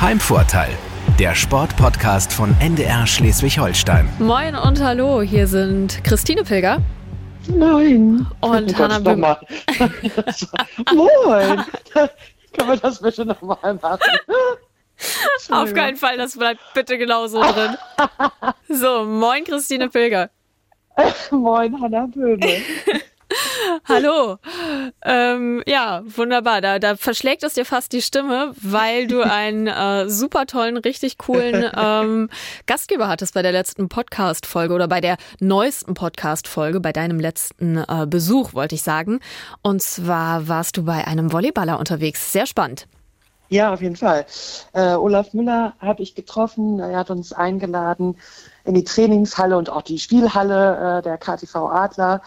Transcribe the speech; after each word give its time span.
Heimvorteil, 0.00 0.70
der 1.18 1.34
Sportpodcast 1.34 2.32
von 2.32 2.54
NDR 2.60 3.04
Schleswig-Holstein. 3.04 4.08
Moin 4.20 4.54
und 4.54 4.80
hallo, 4.80 5.22
hier 5.22 5.48
sind 5.48 6.04
Christine 6.04 6.44
Pilger. 6.44 6.80
Nein. 7.48 8.24
Und 8.40 8.74
Oh 8.74 8.78
Hannah 8.78 9.00
Böhm. 9.00 9.20
Moin. 10.94 11.64
Können 12.56 12.68
wir 12.68 12.76
das 12.76 13.02
bitte 13.02 13.24
nochmal 13.24 13.74
machen? 13.74 13.98
Auf 15.50 15.74
keinen 15.74 15.96
Fall, 15.96 16.16
das 16.16 16.38
bleibt 16.38 16.60
bitte 16.74 16.96
genau 16.96 17.26
so 17.26 17.40
drin. 17.40 17.76
So, 18.68 19.04
moin 19.04 19.42
Christine 19.42 19.88
Pilger. 19.88 20.30
Moin, 21.32 21.80
Hanna 21.80 22.06
Böhme. 22.06 22.62
Hallo. 23.88 24.38
Ähm, 25.04 25.62
ja, 25.66 26.02
wunderbar. 26.04 26.60
Da, 26.60 26.78
da 26.78 26.96
verschlägt 26.96 27.42
es 27.42 27.54
dir 27.54 27.64
fast 27.64 27.92
die 27.92 28.02
Stimme, 28.02 28.52
weil 28.60 29.06
du 29.06 29.20
einen 29.24 29.66
äh, 29.66 30.08
super 30.08 30.46
tollen, 30.46 30.76
richtig 30.76 31.18
coolen 31.18 31.70
ähm, 31.76 32.30
Gastgeber 32.66 33.08
hattest 33.08 33.34
bei 33.34 33.42
der 33.42 33.52
letzten 33.52 33.88
Podcast-Folge 33.88 34.74
oder 34.74 34.88
bei 34.88 35.00
der 35.00 35.16
neuesten 35.40 35.94
Podcast-Folge, 35.94 36.80
bei 36.80 36.92
deinem 36.92 37.20
letzten 37.20 37.76
äh, 37.76 38.06
Besuch, 38.08 38.54
wollte 38.54 38.74
ich 38.74 38.82
sagen. 38.82 39.20
Und 39.62 39.82
zwar 39.82 40.48
warst 40.48 40.76
du 40.76 40.84
bei 40.84 41.06
einem 41.06 41.32
Volleyballer 41.32 41.78
unterwegs. 41.78 42.32
Sehr 42.32 42.46
spannend. 42.46 42.86
Ja, 43.50 43.72
auf 43.72 43.80
jeden 43.80 43.96
Fall. 43.96 44.26
Äh, 44.74 44.94
Olaf 44.94 45.32
Müller 45.32 45.72
habe 45.80 46.02
ich 46.02 46.14
getroffen. 46.14 46.80
Er 46.80 46.98
hat 46.98 47.10
uns 47.10 47.32
eingeladen 47.32 48.18
in 48.64 48.74
die 48.74 48.84
Trainingshalle 48.84 49.56
und 49.56 49.70
auch 49.70 49.80
die 49.80 49.98
Spielhalle 49.98 50.98
äh, 50.98 51.02
der 51.02 51.16
KTV 51.16 51.56
Adler 51.68 52.20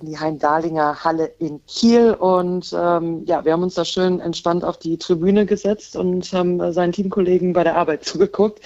in 0.00 0.06
die 0.06 0.18
Hein-Dahlinger 0.18 1.04
Halle 1.04 1.26
in 1.38 1.60
Kiel. 1.66 2.14
Und 2.14 2.74
ähm, 2.76 3.24
ja, 3.26 3.44
wir 3.44 3.52
haben 3.52 3.62
uns 3.62 3.74
da 3.74 3.84
schön 3.84 4.20
entspannt 4.20 4.64
auf 4.64 4.78
die 4.78 4.98
Tribüne 4.98 5.46
gesetzt 5.46 5.96
und 5.96 6.32
haben 6.32 6.60
äh, 6.60 6.72
seinen 6.72 6.92
Teamkollegen 6.92 7.52
bei 7.52 7.64
der 7.64 7.76
Arbeit 7.76 8.04
zugeguckt. 8.06 8.60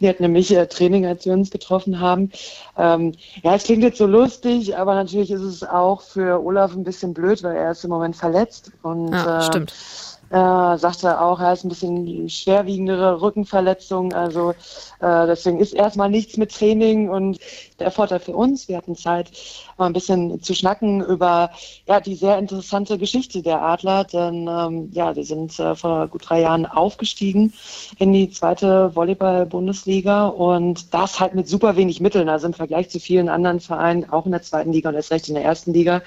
Die 0.00 0.08
hatten 0.08 0.22
nämlich 0.22 0.54
äh, 0.54 0.66
Training, 0.66 1.06
als 1.06 1.24
wir 1.24 1.32
uns 1.32 1.50
getroffen 1.50 2.00
haben. 2.00 2.30
Ähm, 2.76 3.12
ja, 3.42 3.54
es 3.54 3.64
klingt 3.64 3.82
jetzt 3.82 3.98
so 3.98 4.06
lustig, 4.06 4.76
aber 4.76 4.94
natürlich 4.94 5.30
ist 5.30 5.42
es 5.42 5.62
auch 5.62 6.02
für 6.02 6.42
Olaf 6.44 6.74
ein 6.74 6.84
bisschen 6.84 7.14
blöd, 7.14 7.42
weil 7.42 7.56
er 7.56 7.72
ist 7.72 7.84
im 7.84 7.90
Moment 7.90 8.16
verletzt. 8.16 8.72
Und, 8.82 9.12
Ja, 9.12 9.38
äh, 9.38 9.42
stimmt. 9.42 9.70
äh, 9.70 10.09
sagte 10.36 11.20
auch, 11.20 11.40
er 11.40 11.52
ist 11.52 11.64
ein 11.64 11.68
bisschen 11.68 12.28
schwerwiegendere 12.28 13.20
Rückenverletzung. 13.20 14.12
Also 14.12 14.52
äh, 15.00 15.26
deswegen 15.26 15.58
ist 15.58 15.74
erstmal 15.74 16.08
nichts 16.08 16.36
mit 16.36 16.52
Training 16.54 17.08
und 17.08 17.40
der 17.80 17.90
Vorteil 17.90 18.20
für 18.20 18.36
uns, 18.36 18.68
wir 18.68 18.76
hatten 18.76 18.94
Zeit, 18.94 19.32
mal 19.76 19.86
ein 19.86 19.92
bisschen 19.92 20.40
zu 20.40 20.54
schnacken 20.54 21.04
über 21.04 21.50
ja 21.86 22.00
die 22.00 22.14
sehr 22.14 22.38
interessante 22.38 22.96
Geschichte 22.96 23.42
der 23.42 23.60
Adler. 23.60 24.04
Denn 24.04 24.48
ähm, 24.48 24.90
ja, 24.92 25.12
die 25.12 25.24
sind 25.24 25.58
äh, 25.58 25.74
vor 25.74 26.06
gut 26.06 26.28
drei 26.28 26.42
Jahren 26.42 26.64
aufgestiegen 26.64 27.52
in 27.98 28.12
die 28.12 28.30
zweite 28.30 28.94
Volleyball-Bundesliga 28.94 30.28
und 30.28 30.94
das 30.94 31.18
halt 31.18 31.34
mit 31.34 31.48
super 31.48 31.74
wenig 31.74 32.00
Mitteln. 32.00 32.28
Also 32.28 32.46
im 32.46 32.54
Vergleich 32.54 32.88
zu 32.88 33.00
vielen 33.00 33.28
anderen 33.28 33.58
Vereinen, 33.58 34.08
auch 34.10 34.26
in 34.26 34.32
der 34.32 34.42
zweiten 34.42 34.72
Liga 34.72 34.90
und 34.90 34.94
erst 34.94 35.10
recht 35.10 35.28
in 35.28 35.34
der 35.34 35.44
ersten 35.44 35.72
Liga, 35.72 36.02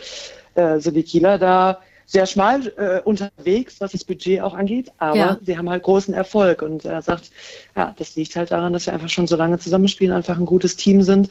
äh, 0.55 0.79
sind 0.79 0.95
die 0.95 1.03
Kieler 1.03 1.37
da 1.37 1.79
sehr 2.05 2.25
schmal 2.25 2.67
äh, 2.77 3.01
unterwegs, 3.03 3.79
was 3.79 3.93
das 3.93 4.03
Budget 4.03 4.41
auch 4.41 4.53
angeht, 4.53 4.91
aber 4.97 5.17
Ja. 5.17 5.37
sie 5.45 5.57
haben 5.57 5.69
halt 5.69 5.83
großen 5.83 6.13
Erfolg 6.13 6.61
und 6.61 6.85
er 6.85 7.01
sagt, 7.01 7.31
ja, 7.75 7.95
das 7.97 8.15
liegt 8.15 8.35
halt 8.35 8.51
daran, 8.51 8.73
dass 8.73 8.85
wir 8.85 8.93
einfach 8.93 9.09
schon 9.09 9.27
so 9.27 9.35
lange 9.35 9.57
zusammenspielen, 9.59 10.13
einfach 10.13 10.37
ein 10.37 10.45
gutes 10.45 10.75
Team 10.75 11.01
sind. 11.01 11.29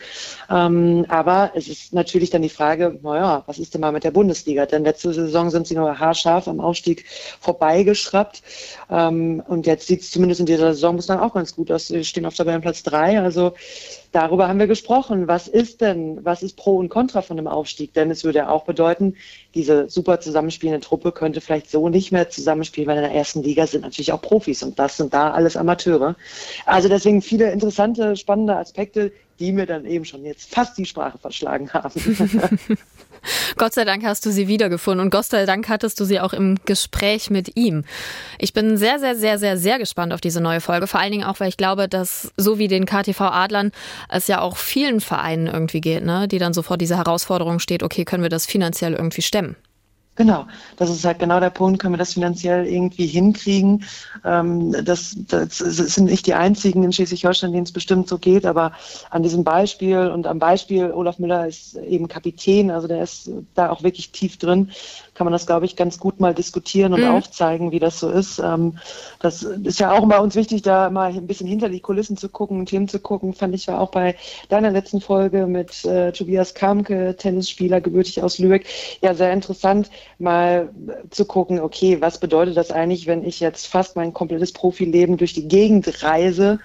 Ähm, 0.51 1.05
aber 1.09 1.53
es 1.55 1.69
ist 1.69 1.93
natürlich 1.93 2.31
dann 2.31 2.43
die 2.43 2.49
Frage, 2.49 2.99
naja, 3.03 3.43
was 3.47 3.59
ist 3.59 3.75
denn 3.75 3.81
mal 3.81 3.93
mit 3.93 4.05
der 4.05 4.11
Bundesliga? 4.11 4.67
Denn 4.67 4.85
letzte 4.85 5.13
Saison 5.13 5.51
sind 5.51 5.67
sie 5.67 5.75
nur 5.75 5.99
haarscharf 5.99 6.49
am 6.49 6.61
Aufstieg 6.61 7.05
vorbeigeschraubt 7.41 8.43
ähm, 8.91 9.43
und 9.47 9.67
jetzt 9.67 9.87
sieht 9.87 10.01
es 10.01 10.11
zumindest 10.11 10.41
in 10.41 10.47
dieser 10.47 10.73
Saison 10.75 10.97
bislang 10.97 11.21
auch 11.21 11.35
ganz 11.35 11.55
gut 11.55 11.71
aus. 11.71 11.89
Sie 11.89 12.05
stehen 12.05 12.27
auf 12.27 12.35
Tabellenplatz 12.35 12.83
drei, 12.83 13.21
also 13.21 13.55
darüber 14.13 14.49
haben 14.49 14.59
wir 14.59 14.67
gesprochen. 14.67 15.27
Was 15.27 15.49
ist 15.49 15.81
denn, 15.81 16.25
was 16.25 16.43
ist 16.43 16.57
Pro 16.57 16.77
und 16.77 16.89
Contra 16.89 17.23
von 17.23 17.37
dem 17.37 17.47
Aufstieg? 17.47 17.93
Denn 17.95 18.11
es 18.11 18.25
würde 18.25 18.39
ja 18.39 18.49
auch 18.51 18.65
bedeuten, 18.65 19.17
diese 19.55 19.89
super 19.89 20.21
zusammenspielende 20.21 20.85
Truppe 20.85 21.13
könnte 21.13 21.41
vielleicht 21.41 21.71
so 21.71 21.89
nicht 21.89 22.13
mehr 22.13 22.31
zusammenspielen, 22.31 22.89
weil 22.89 22.99
in 22.99 23.03
der 23.03 23.15
ersten 23.15 23.43
Liga 23.43 23.67
sind 23.67 23.83
natürlich 23.83 24.13
auch 24.13 24.23
Profis 24.23 24.63
und 24.63 24.79
das 24.79 24.97
sind 24.97 25.13
da 25.13 25.33
alles 25.33 25.57
Amateure. 25.57 26.15
Also 26.67 26.89
deswegen 26.89 27.23
viele 27.23 27.51
interessante, 27.51 28.17
spannende 28.17 28.57
Aspekte, 28.57 29.13
die 29.39 29.53
mir 29.53 29.67
dann 29.67 29.85
eben 29.87 30.05
schon 30.05 30.25
jetzt 30.25 30.55
fast 30.55 30.79
die 30.79 30.87
Sprache 30.87 31.19
verschlagen 31.19 31.73
haben. 31.73 31.91
Gott 33.57 33.73
sei 33.73 33.85
Dank 33.85 34.05
hast 34.05 34.27
du 34.27 34.31
sie 34.31 34.49
wiedergefunden 34.49 35.05
und 35.05 35.11
Gott 35.11 35.27
sei 35.27 35.47
Dank 35.47 35.69
hattest 35.69 36.01
du 36.01 36.05
sie 36.05 36.21
auch 36.21 36.33
im 36.33 36.59
Gespräch 36.65 37.31
mit 37.31 37.57
ihm. 37.57 37.85
Ich 38.39 38.53
bin 38.53 38.77
sehr, 38.77 38.99
sehr, 38.99 39.15
sehr, 39.15 39.39
sehr, 39.39 39.57
sehr 39.57 39.79
gespannt 39.79 40.13
auf 40.13 40.21
diese 40.21 40.41
neue 40.41 40.61
Folge. 40.61 40.87
Vor 40.87 41.01
allen 41.01 41.13
Dingen 41.13 41.25
auch, 41.25 41.39
weil 41.39 41.49
ich 41.49 41.57
glaube, 41.57 41.89
dass 41.89 42.33
so 42.37 42.59
wie 42.59 42.69
den 42.69 42.87
KTV 42.87 43.21
Adlern 43.21 43.73
es 44.09 44.27
ja 44.27 44.41
auch 44.41 44.57
vielen 44.57 45.01
Vereinen 45.01 45.47
irgendwie 45.47 45.81
geht, 45.81 46.05
ne, 46.05 46.27
die 46.27 46.39
dann 46.39 46.53
sofort 46.53 46.81
diese 46.81 46.97
Herausforderung 46.97 47.59
steht, 47.59 47.83
okay, 47.83 48.05
können 48.05 48.23
wir 48.23 48.31
das 48.31 48.47
finanziell 48.47 48.95
irgendwie 48.95 49.23
stemmen? 49.23 49.57
Genau, 50.15 50.47
das 50.77 50.91
ist 50.91 51.07
halt 51.07 51.19
genau 51.21 51.41
der 51.41 51.49
Punkt, 51.49 51.81
können 51.81 51.95
wir 51.95 51.99
das 51.99 52.13
finanziell 52.13 52.67
irgendwie 52.67 53.07
hinkriegen. 53.07 53.85
Ähm, 54.27 54.71
das, 54.85 55.17
das 55.27 55.57
sind 55.57 56.05
nicht 56.05 56.27
die 56.27 56.35
einzigen 56.35 56.83
in 56.83 56.93
Schleswig-Holstein, 56.93 57.51
denen 57.53 57.65
es 57.65 57.73
bestimmt 57.73 58.09
so 58.09 58.19
geht, 58.19 58.45
aber 58.45 58.73
an 59.09 59.23
diesem 59.23 59.43
Beispiel 59.43 60.09
und 60.09 60.27
am 60.27 60.39
Beispiel, 60.39 60.91
Olaf 60.91 61.19
Müller 61.19 61.47
ist 61.49 61.77
eben 61.77 62.09
Kapitän, 62.09 62.71
also 62.71 62.89
der 62.89 63.03
ist 63.03 63.31
da 63.55 63.71
auch 63.71 63.83
wirklich 63.83 64.11
tief 64.11 64.37
drin, 64.37 64.71
kann 65.23 65.27
man 65.27 65.35
das, 65.35 65.47
glaube 65.47 65.67
ich, 65.67 65.77
ganz 65.77 66.01
gut 66.01 66.19
mal 66.19 66.35
diskutieren 66.35 66.95
und 66.95 67.05
Mhm. 67.05 67.11
aufzeigen, 67.11 67.71
wie 67.71 67.79
das 67.79 68.01
so 68.01 68.11
ist. 68.11 68.41
Ähm, 68.41 68.79
das 69.21 69.45
ist 69.45 69.79
ja 69.79 69.93
auch 69.93 70.05
bei 70.09 70.19
uns 70.19 70.35
wichtig, 70.35 70.63
da 70.63 70.91
mal 70.91 71.13
ein 71.13 71.29
bisschen 71.29 71.47
hinter 71.47 71.69
die 71.69 71.79
Kulissen 71.79 72.17
zu 72.17 72.29
gucken, 72.29 72.67
Themen 72.67 72.89
zu 72.89 72.99
gucken, 72.99 73.33
fand 73.33 73.55
ich 73.55 73.67
ja 73.67 73.79
auch 73.79 73.93
bei 73.93 74.17
deiner 74.49 74.73
letzten 74.73 75.01
Folge 75.01 75.47
mit 75.47 75.85
äh, 75.85 76.11
Tobias 76.11 76.55
Kamke, 76.55 77.15
Tennisspieler, 77.17 77.81
gebürtig 77.81 78.21
aus 78.21 78.39
Lübeck, 78.41 78.67
ja 79.01 79.15
sehr 79.15 79.33
interessant, 79.33 79.91
mal 80.19 80.71
zu 81.11 81.25
gucken, 81.25 81.61
okay, 81.61 82.01
was 82.01 82.19
bedeutet 82.19 82.57
das 82.57 82.73
eigentlich, 82.73 83.07
wenn 83.07 83.25
ich 83.25 83.39
jetzt 83.39 83.69
fast 83.69 83.95
mein 83.95 84.13
komplettes 84.13 84.53
Profileben 84.53 85.19
durch 85.19 85.35
die 85.35 85.47
Gegend 85.47 86.03
reise 86.03 86.59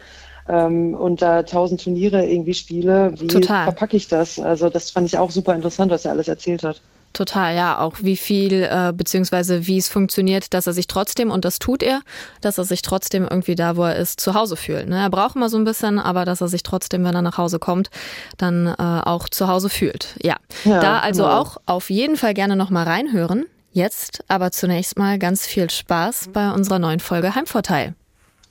ähm, 0.50 0.96
und 0.96 1.22
da 1.22 1.44
tausend 1.44 1.84
Turniere 1.84 2.26
irgendwie 2.26 2.56
spiele, 2.56 3.14
wie 3.20 3.28
Total. 3.28 3.66
verpacke 3.66 3.98
ich 3.98 4.08
das? 4.08 4.40
Also 4.40 4.72
das 4.72 4.90
fand 4.90 5.06
ich 5.06 5.20
auch 5.20 5.30
super 5.30 5.54
interessant, 5.54 5.92
was 5.92 6.06
er 6.06 6.12
alles 6.12 6.28
erzählt 6.28 6.64
hat. 6.64 6.82
Total, 7.18 7.56
ja, 7.56 7.80
auch 7.80 7.96
wie 8.02 8.16
viel, 8.16 8.62
äh, 8.62 8.94
beziehungsweise 8.96 9.66
wie 9.66 9.80
es 9.80 9.88
funktioniert, 9.88 10.54
dass 10.54 10.68
er 10.68 10.74
sich 10.74 10.86
trotzdem, 10.86 11.32
und 11.32 11.46
das 11.46 11.58
tut 11.58 11.82
er, 11.82 12.02
dass 12.42 12.60
er 12.60 12.64
sich 12.64 12.84
trotzdem 12.84 13.24
irgendwie 13.24 13.56
da, 13.56 13.76
wo 13.76 13.86
er 13.86 13.96
ist, 13.96 14.20
zu 14.20 14.36
Hause 14.36 14.56
fühlt. 14.56 14.88
Ne? 14.88 15.00
Er 15.00 15.10
braucht 15.10 15.36
immer 15.36 15.50
so 15.50 15.58
ein 15.58 15.64
bisschen, 15.64 15.98
aber 15.98 16.26
dass 16.26 16.42
er 16.42 16.48
sich 16.48 16.62
trotzdem, 16.62 17.04
wenn 17.04 17.16
er 17.16 17.24
nach 17.24 17.40
Hause 17.40 17.58
kommt, 17.58 17.90
dann 18.38 18.68
äh, 18.68 18.74
auch 18.78 19.30
zu 19.30 19.48
Hause 19.48 19.70
fühlt. 19.70 20.16
Ja, 20.22 20.36
Ja, 20.64 20.80
da 20.80 21.00
also 21.00 21.24
genau. 21.24 21.40
auch 21.40 21.58
auf 21.66 21.90
jeden 21.90 22.18
Fall 22.18 22.36
gerne 22.36 22.56
nochmal 22.56 22.84
reinhören. 22.84 23.46
Jetzt 23.72 24.24
aber 24.28 24.52
zunächst 24.52 25.00
mal 25.00 25.18
ganz 25.18 25.48
viel 25.48 25.72
Spaß 25.72 26.30
bei 26.34 26.52
unserer 26.52 26.78
neuen 26.78 27.00
Folge 27.00 27.34
Heimvorteil. 27.34 27.96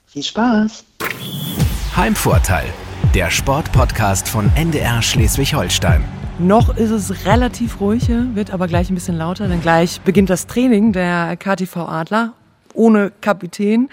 Viel 0.07 0.23
Spaß! 0.23 0.83
Heimvorteil, 1.95 2.65
der 3.15 3.31
Sportpodcast 3.31 4.27
von 4.27 4.51
NDR 4.57 5.01
Schleswig-Holstein. 5.01 6.16
Noch 6.39 6.77
ist 6.77 6.91
es 6.91 7.25
relativ 7.25 7.81
ruhig, 7.81 8.05
hier, 8.05 8.35
wird 8.35 8.53
aber 8.53 8.67
gleich 8.67 8.91
ein 8.91 8.93
bisschen 8.93 9.17
lauter, 9.17 9.47
denn 9.47 9.59
gleich 9.59 10.01
beginnt 10.01 10.29
das 10.29 10.45
Training 10.45 10.93
der 10.93 11.35
KTV 11.35 11.77
Adler 11.77 12.33
ohne 12.75 13.11
Kapitän, 13.21 13.89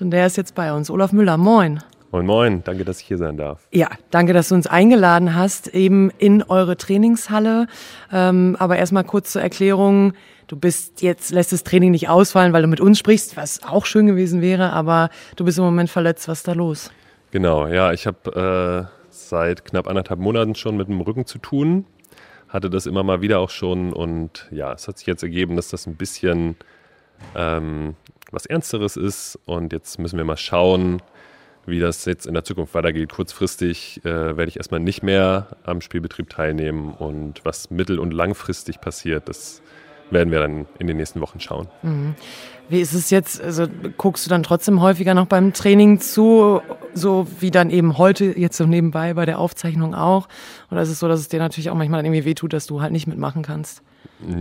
denn 0.00 0.10
der 0.10 0.26
ist 0.26 0.36
jetzt 0.36 0.56
bei 0.56 0.72
uns. 0.72 0.90
Olaf 0.90 1.12
Müller, 1.12 1.36
moin. 1.36 1.78
Moin 2.10 2.26
Moin, 2.26 2.64
danke, 2.64 2.84
dass 2.84 3.00
ich 3.00 3.06
hier 3.06 3.18
sein 3.18 3.36
darf. 3.36 3.68
Ja, 3.70 3.88
danke, 4.10 4.32
dass 4.32 4.48
du 4.48 4.56
uns 4.56 4.66
eingeladen 4.66 5.36
hast, 5.36 5.68
eben 5.68 6.10
in 6.18 6.42
eure 6.42 6.76
Trainingshalle. 6.76 7.68
Ähm, 8.12 8.56
aber 8.58 8.76
erstmal 8.76 9.04
kurz 9.04 9.30
zur 9.30 9.42
Erklärung. 9.42 10.14
Du 10.48 10.56
bist 10.56 11.00
jetzt, 11.00 11.30
lässt 11.30 11.52
das 11.52 11.62
Training 11.62 11.92
nicht 11.92 12.08
ausfallen, 12.08 12.52
weil 12.52 12.62
du 12.62 12.68
mit 12.68 12.80
uns 12.80 12.98
sprichst, 12.98 13.36
was 13.36 13.62
auch 13.62 13.86
schön 13.86 14.06
gewesen 14.06 14.42
wäre, 14.42 14.72
aber 14.72 15.10
du 15.36 15.44
bist 15.44 15.58
im 15.58 15.64
Moment 15.64 15.90
verletzt. 15.90 16.26
Was 16.26 16.38
ist 16.38 16.48
da 16.48 16.52
los? 16.54 16.90
Genau, 17.30 17.66
ja, 17.68 17.92
ich 17.92 18.06
habe 18.06 18.88
äh, 18.90 19.04
seit 19.14 19.64
knapp 19.64 19.88
anderthalb 19.88 20.20
Monaten 20.20 20.54
schon 20.54 20.76
mit 20.76 20.88
dem 20.88 21.00
Rücken 21.00 21.26
zu 21.26 21.38
tun, 21.38 21.86
hatte 22.54 22.70
das 22.70 22.86
immer 22.86 23.02
mal 23.02 23.20
wieder 23.20 23.40
auch 23.40 23.50
schon 23.50 23.92
und 23.92 24.46
ja, 24.52 24.72
es 24.72 24.86
hat 24.86 24.98
sich 24.98 25.08
jetzt 25.08 25.24
ergeben, 25.24 25.56
dass 25.56 25.68
das 25.68 25.88
ein 25.88 25.96
bisschen 25.96 26.54
ähm, 27.34 27.96
was 28.30 28.46
Ernsteres 28.46 28.96
ist 28.96 29.38
und 29.44 29.72
jetzt 29.72 29.98
müssen 29.98 30.16
wir 30.16 30.24
mal 30.24 30.36
schauen, 30.36 31.02
wie 31.66 31.80
das 31.80 32.04
jetzt 32.04 32.26
in 32.26 32.34
der 32.34 32.44
Zukunft 32.44 32.72
weitergeht. 32.74 33.10
Kurzfristig 33.10 34.00
äh, 34.04 34.36
werde 34.36 34.46
ich 34.46 34.56
erstmal 34.56 34.78
nicht 34.78 35.02
mehr 35.02 35.56
am 35.64 35.80
Spielbetrieb 35.80 36.30
teilnehmen 36.30 36.94
und 36.94 37.44
was 37.44 37.70
mittel- 37.70 37.98
und 37.98 38.14
langfristig 38.14 38.80
passiert, 38.80 39.28
das 39.28 39.60
werden 40.10 40.30
wir 40.30 40.40
dann 40.40 40.66
in 40.78 40.86
den 40.86 40.96
nächsten 40.96 41.20
Wochen 41.20 41.40
schauen. 41.40 41.68
Wie 42.68 42.80
ist 42.80 42.94
es 42.94 43.10
jetzt? 43.10 43.42
Also 43.42 43.66
guckst 43.98 44.24
du 44.24 44.30
dann 44.30 44.42
trotzdem 44.42 44.80
häufiger 44.80 45.12
noch 45.12 45.26
beim 45.26 45.52
Training 45.52 46.00
zu, 46.00 46.62
so 46.94 47.26
wie 47.40 47.50
dann 47.50 47.68
eben 47.70 47.98
heute 47.98 48.38
jetzt 48.38 48.56
so 48.56 48.64
nebenbei 48.64 49.14
bei 49.14 49.26
der 49.26 49.38
Aufzeichnung 49.38 49.94
auch? 49.94 50.28
Oder 50.70 50.80
ist 50.82 50.88
es 50.88 50.98
so, 50.98 51.08
dass 51.08 51.20
es 51.20 51.28
dir 51.28 51.40
natürlich 51.40 51.68
auch 51.68 51.74
manchmal 51.74 51.98
dann 51.98 52.06
irgendwie 52.06 52.24
wehtut, 52.24 52.54
dass 52.54 52.66
du 52.66 52.80
halt 52.80 52.92
nicht 52.92 53.06
mitmachen 53.06 53.42
kannst? 53.42 53.82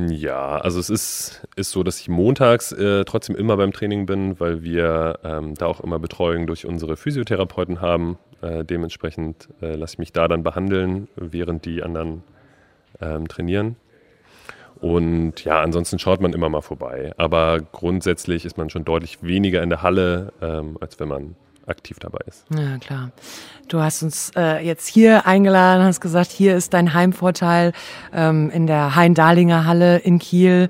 Ja, 0.10 0.58
also 0.58 0.80
es 0.80 0.90
ist, 0.90 1.46
ist 1.56 1.72
so, 1.72 1.84
dass 1.84 2.00
ich 2.00 2.08
montags 2.08 2.72
äh, 2.72 3.04
trotzdem 3.04 3.36
immer 3.36 3.58
beim 3.58 3.74
Training 3.74 4.06
bin, 4.06 4.40
weil 4.40 4.64
wir 4.64 5.20
ähm, 5.24 5.56
da 5.56 5.66
auch 5.66 5.82
immer 5.82 6.00
Betreuung 6.00 6.48
durch 6.48 6.66
unsere 6.66 6.96
Physiotherapeuten 6.96 7.82
haben. 7.82 8.18
Äh, 8.42 8.64
dementsprechend 8.64 9.50
äh, 9.62 9.76
lasse 9.76 9.96
ich 9.96 10.00
mich 10.00 10.14
da 10.14 10.28
dann 10.28 10.44
behandeln, 10.44 11.10
während 11.16 11.66
die 11.66 11.84
anderen 11.84 12.24
ähm, 13.02 13.28
trainieren. 13.28 13.76
Und 14.84 15.46
ja, 15.46 15.62
ansonsten 15.62 15.98
schaut 15.98 16.20
man 16.20 16.34
immer 16.34 16.50
mal 16.50 16.60
vorbei. 16.60 17.14
Aber 17.16 17.62
grundsätzlich 17.62 18.44
ist 18.44 18.58
man 18.58 18.70
schon 18.70 18.84
deutlich 18.84 19.24
weniger 19.24 19.64
in 19.64 19.70
der 19.70 19.82
Halle, 19.82 20.34
ähm, 20.42 20.78
als 20.82 21.00
wenn 21.00 21.08
man 21.08 21.36
aktiv 21.66 22.00
dabei 22.00 22.20
ist. 22.28 22.44
Ja, 22.54 22.78
klar. 22.80 23.12
Du 23.70 23.80
hast 23.80 24.04
uns 24.04 24.34
äh, 24.36 24.62
jetzt 24.62 24.86
hier 24.86 25.26
eingeladen, 25.26 25.86
hast 25.86 26.02
gesagt, 26.02 26.32
hier 26.32 26.58
ist 26.58 26.74
dein 26.74 26.94
Heimvorteil 26.94 27.72
ähm, 28.12 28.50
in 28.50 28.68
der 28.68 28.94
Hein-Dahlinger 28.98 29.66
Halle 29.66 30.00
in 30.00 30.20
Kiel. 30.20 30.70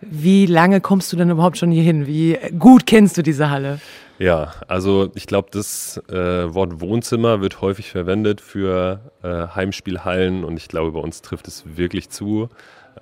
Wie 0.00 0.46
lange 0.46 0.80
kommst 0.80 1.12
du 1.12 1.16
denn 1.16 1.30
überhaupt 1.30 1.58
schon 1.58 1.72
hier 1.72 1.82
hin? 1.82 2.06
Wie 2.06 2.38
gut 2.56 2.86
kennst 2.86 3.18
du 3.18 3.22
diese 3.22 3.50
Halle? 3.50 3.80
Ja, 4.20 4.52
also 4.68 5.10
ich 5.14 5.26
glaube, 5.26 5.48
das 5.50 6.00
äh, 6.08 6.54
Wort 6.54 6.80
Wohnzimmer 6.80 7.40
wird 7.40 7.62
häufig 7.62 7.90
verwendet 7.90 8.40
für 8.40 9.00
äh, 9.24 9.48
Heimspielhallen 9.56 10.44
und 10.44 10.56
ich 10.56 10.68
glaube, 10.68 10.92
bei 10.92 11.00
uns 11.00 11.20
trifft 11.20 11.48
es 11.48 11.64
wirklich 11.76 12.10
zu. 12.10 12.48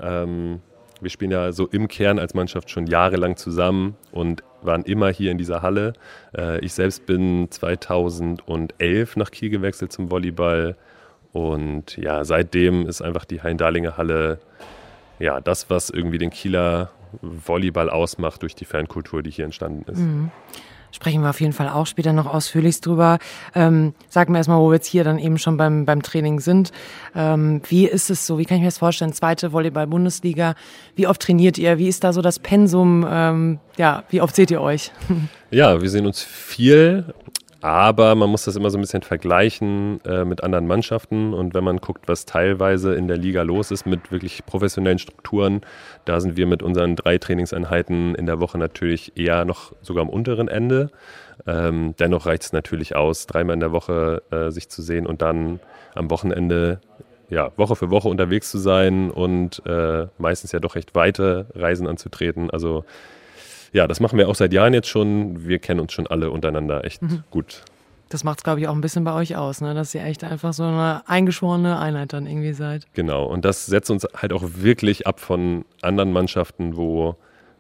Ähm, 0.01 0.61
wir 1.01 1.11
spielen 1.11 1.31
ja 1.31 1.53
so 1.53 1.67
im 1.67 1.89
Kern 1.89 2.19
als 2.19 2.35
Mannschaft 2.35 2.71
schon 2.71 2.87
jahrelang 2.87 3.37
zusammen 3.37 3.97
und 4.11 4.43
waren 4.63 4.83
immer 4.83 5.11
hier 5.11 5.31
in 5.31 5.39
dieser 5.39 5.63
Halle. 5.63 5.93
Äh, 6.37 6.65
ich 6.65 6.73
selbst 6.73 7.07
bin 7.07 7.49
2011 7.51 9.17
nach 9.17 9.31
Kiel 9.31 9.51
gewechselt 9.51 9.93
zum 9.93 10.11
Volleyball 10.11 10.77
und 11.33 11.97
ja, 11.97 12.25
seitdem 12.25 12.87
ist 12.87 13.03
einfach 13.03 13.25
die 13.25 13.43
Hein-Darlinger 13.43 13.97
Halle 13.97 14.41
ja 15.19 15.41
das, 15.41 15.71
was 15.71 15.91
irgendwie 15.91 16.19
den 16.19 16.31
Kieler 16.31 16.91
Volleyball 17.23 17.91
ausmacht 17.91 18.43
durch 18.43 18.55
die 18.55 18.65
Fankultur, 18.65 19.23
die 19.23 19.31
hier 19.31 19.45
entstanden 19.45 19.91
ist. 19.91 19.99
Mhm 19.99 20.31
sprechen 20.91 21.23
wir 21.23 21.31
auf 21.31 21.41
jeden 21.41 21.53
Fall 21.53 21.69
auch 21.69 21.87
später 21.87 22.13
noch 22.13 22.27
ausführlich 22.27 22.81
drüber. 22.81 23.19
Ähm, 23.55 23.95
sag 24.09 24.29
mir 24.29 24.39
erstmal, 24.39 24.59
wo 24.59 24.69
wir 24.71 24.77
jetzt 24.77 24.87
hier 24.87 25.05
dann 25.05 25.19
eben 25.19 25.39
schon 25.39 25.57
beim, 25.57 25.85
beim 25.85 26.03
Training 26.03 26.41
sind. 26.41 26.73
Ähm, 27.15 27.63
wie 27.69 27.87
ist 27.87 28.11
es 28.11 28.27
so? 28.27 28.39
Wie 28.39 28.45
kann 28.45 28.57
ich 28.57 28.63
mir 28.63 28.69
das 28.69 28.79
vorstellen? 28.79 29.13
Zweite 29.13 29.53
Volleyball-Bundesliga. 29.53 30.55
Wie 30.95 31.07
oft 31.07 31.23
trainiert 31.23 31.59
ihr? 31.59 31.79
Wie 31.79 31.89
ist 31.89 32.05
da 32.05 32.13
so 32.13 32.23
das 32.23 32.39
Pensum? 32.39 33.07
Ähm, 33.09 33.59
ja, 33.77 34.05
wie 34.11 34.21
oft 34.21 34.35
seht 34.35 34.51
ihr 34.51 34.61
euch? 34.61 34.93
Ja, 35.51 35.81
wir 35.81 35.89
sehen 35.89 36.05
uns 36.05 36.23
viel. 36.23 37.15
Aber 37.61 38.15
man 38.15 38.31
muss 38.31 38.45
das 38.45 38.55
immer 38.55 38.71
so 38.71 38.79
ein 38.79 38.83
bisschen 38.83 39.03
vergleichen 39.03 40.01
äh, 40.05 40.25
mit 40.25 40.45
anderen 40.45 40.69
Mannschaften. 40.69 41.35
Und 41.35 41.55
wenn 41.55 41.65
man 41.65 41.79
guckt, 41.79 42.07
was 42.07 42.25
teilweise 42.25 42.95
in 42.95 43.09
der 43.09 43.17
Liga 43.17 43.43
los 43.43 43.73
ist 43.73 43.85
mit 43.85 44.13
wirklich 44.13 44.47
professionellen 44.47 45.01
Strukturen, 45.01 45.63
da 46.05 46.21
sind 46.21 46.37
wir 46.37 46.47
mit 46.47 46.63
unseren 46.63 46.95
drei 46.95 47.19
Trainingseinheiten 47.19 48.15
in 48.15 48.27
der 48.27 48.39
Woche 48.39 48.59
natürlich 48.59 49.17
eher 49.17 49.45
noch 49.45 49.73
sogar 49.83 50.03
am 50.03 50.09
unteren 50.09 50.47
Ende. 50.47 50.91
Ähm, 51.49 51.95
dennoch 51.99 52.27
reicht 52.27 52.45
es 52.45 52.53
natürlich 52.53 52.95
aus, 52.95 53.27
dreimal 53.27 53.55
in 53.55 53.61
der 53.61 53.73
Woche 53.73 54.23
äh, 54.31 54.51
sich 54.51 54.69
zu 54.69 54.81
sehen 54.81 55.07
und 55.07 55.21
dann 55.21 55.59
am 55.97 56.11
Wochenende 56.11 56.81
ja, 57.29 57.51
Woche 57.57 57.77
für 57.77 57.91
Woche 57.91 58.09
unterwegs 58.09 58.51
zu 58.51 58.59
sein 58.59 59.11
und 59.11 59.63
äh, 59.67 60.07
meistens 60.17 60.53
ja 60.53 60.61
doch 60.61 60.77
recht 60.77 60.95
weite 60.95 61.47
Reisen 61.55 61.87
anzutreten. 61.87 62.51
Also 62.51 62.85
ja, 63.73 63.87
das 63.87 64.01
machen 64.01 64.19
wir 64.19 64.29
auch 64.29 64.35
seit 64.35 64.53
Jahren 64.53 64.75
jetzt 64.75 64.89
schon. 64.89 65.47
Wir 65.47 65.59
kennen 65.59 65.81
uns 65.81 65.93
schon 65.93 66.07
alle 66.07 66.31
untereinander 66.31 66.85
echt 66.85 67.03
mhm. 67.03 67.25
gut. 67.31 67.63
Das 68.09 68.25
macht 68.25 68.39
es, 68.39 68.45
glaube 68.45 68.61
ich, 68.61 68.69
auch 68.69 68.75
ein 68.75 68.81
bisschen 68.81 69.05
bei 69.05 69.13
euch 69.13 69.37
aus, 69.37 69.61
ne? 69.61 69.75
dass 69.75 69.95
ihr 69.95 70.03
echt 70.03 70.25
einfach 70.25 70.55
so 70.55 70.63
eine 70.63 71.03
eingeschworene 71.07 71.79
Einheit 71.79 72.15
dann 72.15 72.27
irgendwie 72.27 72.55
seid. 72.55 72.87
Genau, 72.95 73.27
und 73.27 73.45
das 73.45 73.67
setzt 73.67 73.91
uns 73.91 74.07
halt 74.17 74.33
auch 74.33 74.45
wirklich 74.45 75.07
ab 75.07 75.21
von 75.21 75.67
anderen 75.83 76.13
Mannschaften, 76.13 76.77
wo, 76.77 77.17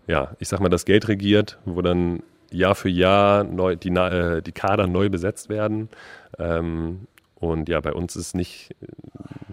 ja, 0.07 0.37
ich 0.39 0.49
sag 0.49 0.61
mal, 0.61 0.71
das 0.71 0.87
Geld 0.87 1.09
regiert, 1.09 1.59
wo 1.67 1.83
dann 1.83 2.23
Jahr 2.51 2.75
für 2.75 2.89
Jahr 2.89 3.45
neu, 3.45 3.77
die, 3.77 3.91
äh, 3.91 4.41
die 4.41 4.53
Kader 4.53 4.87
neu 4.87 5.11
besetzt 5.11 5.51
werden. 5.51 5.91
Ähm, 6.39 7.07
und 7.35 7.69
ja, 7.69 7.81
bei 7.81 7.93
uns 7.93 8.17
ist 8.17 8.35
nicht, 8.35 8.75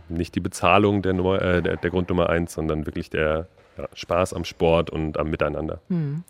nicht 0.07 0.33
die 0.33 0.39
Bezahlung 0.39 1.01
der, 1.01 1.13
äh, 1.13 1.61
der, 1.61 1.75
der 1.75 1.89
Grund 1.89 2.07
Nummer 2.07 2.29
eins, 2.29 2.53
sondern 2.53 2.85
wirklich 2.85 3.09
der, 3.09 3.47
ja, 3.77 3.87
Spaß 3.93 4.33
am 4.33 4.45
Sport 4.45 4.89
und 4.89 5.17
am 5.17 5.29
Miteinander. 5.29 5.79
Mhm. 5.89 6.23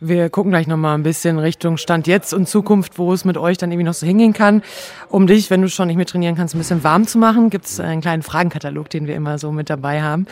Wir 0.00 0.30
gucken 0.30 0.52
gleich 0.52 0.68
nochmal 0.68 0.94
ein 0.94 1.02
bisschen 1.02 1.40
Richtung 1.40 1.76
Stand 1.76 2.06
jetzt 2.06 2.32
und 2.32 2.48
Zukunft, 2.48 2.98
wo 2.98 3.12
es 3.12 3.24
mit 3.24 3.36
euch 3.36 3.58
dann 3.58 3.72
irgendwie 3.72 3.84
noch 3.84 3.94
so 3.94 4.06
hingehen 4.06 4.32
kann. 4.32 4.62
Um 5.08 5.26
dich, 5.26 5.50
wenn 5.50 5.60
du 5.60 5.68
schon 5.68 5.88
nicht 5.88 5.96
mehr 5.96 6.06
trainieren 6.06 6.36
kannst, 6.36 6.54
ein 6.54 6.58
bisschen 6.58 6.84
warm 6.84 7.04
zu 7.04 7.18
machen, 7.18 7.50
gibt 7.50 7.64
es 7.64 7.80
einen 7.80 8.00
kleinen 8.00 8.22
Fragenkatalog, 8.22 8.88
den 8.90 9.08
wir 9.08 9.16
immer 9.16 9.38
so 9.38 9.50
mit 9.50 9.68
dabei 9.70 10.00
haben. 10.02 10.26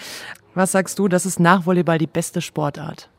Was 0.55 0.71
sagst 0.71 1.01
du, 1.01 1.09
das 1.09 1.27
ist 1.27 1.41
nach 1.41 1.67
Volleyball 1.67 1.99
die 1.99 2.07
beste 2.07 2.41
Sportart? 2.43 3.11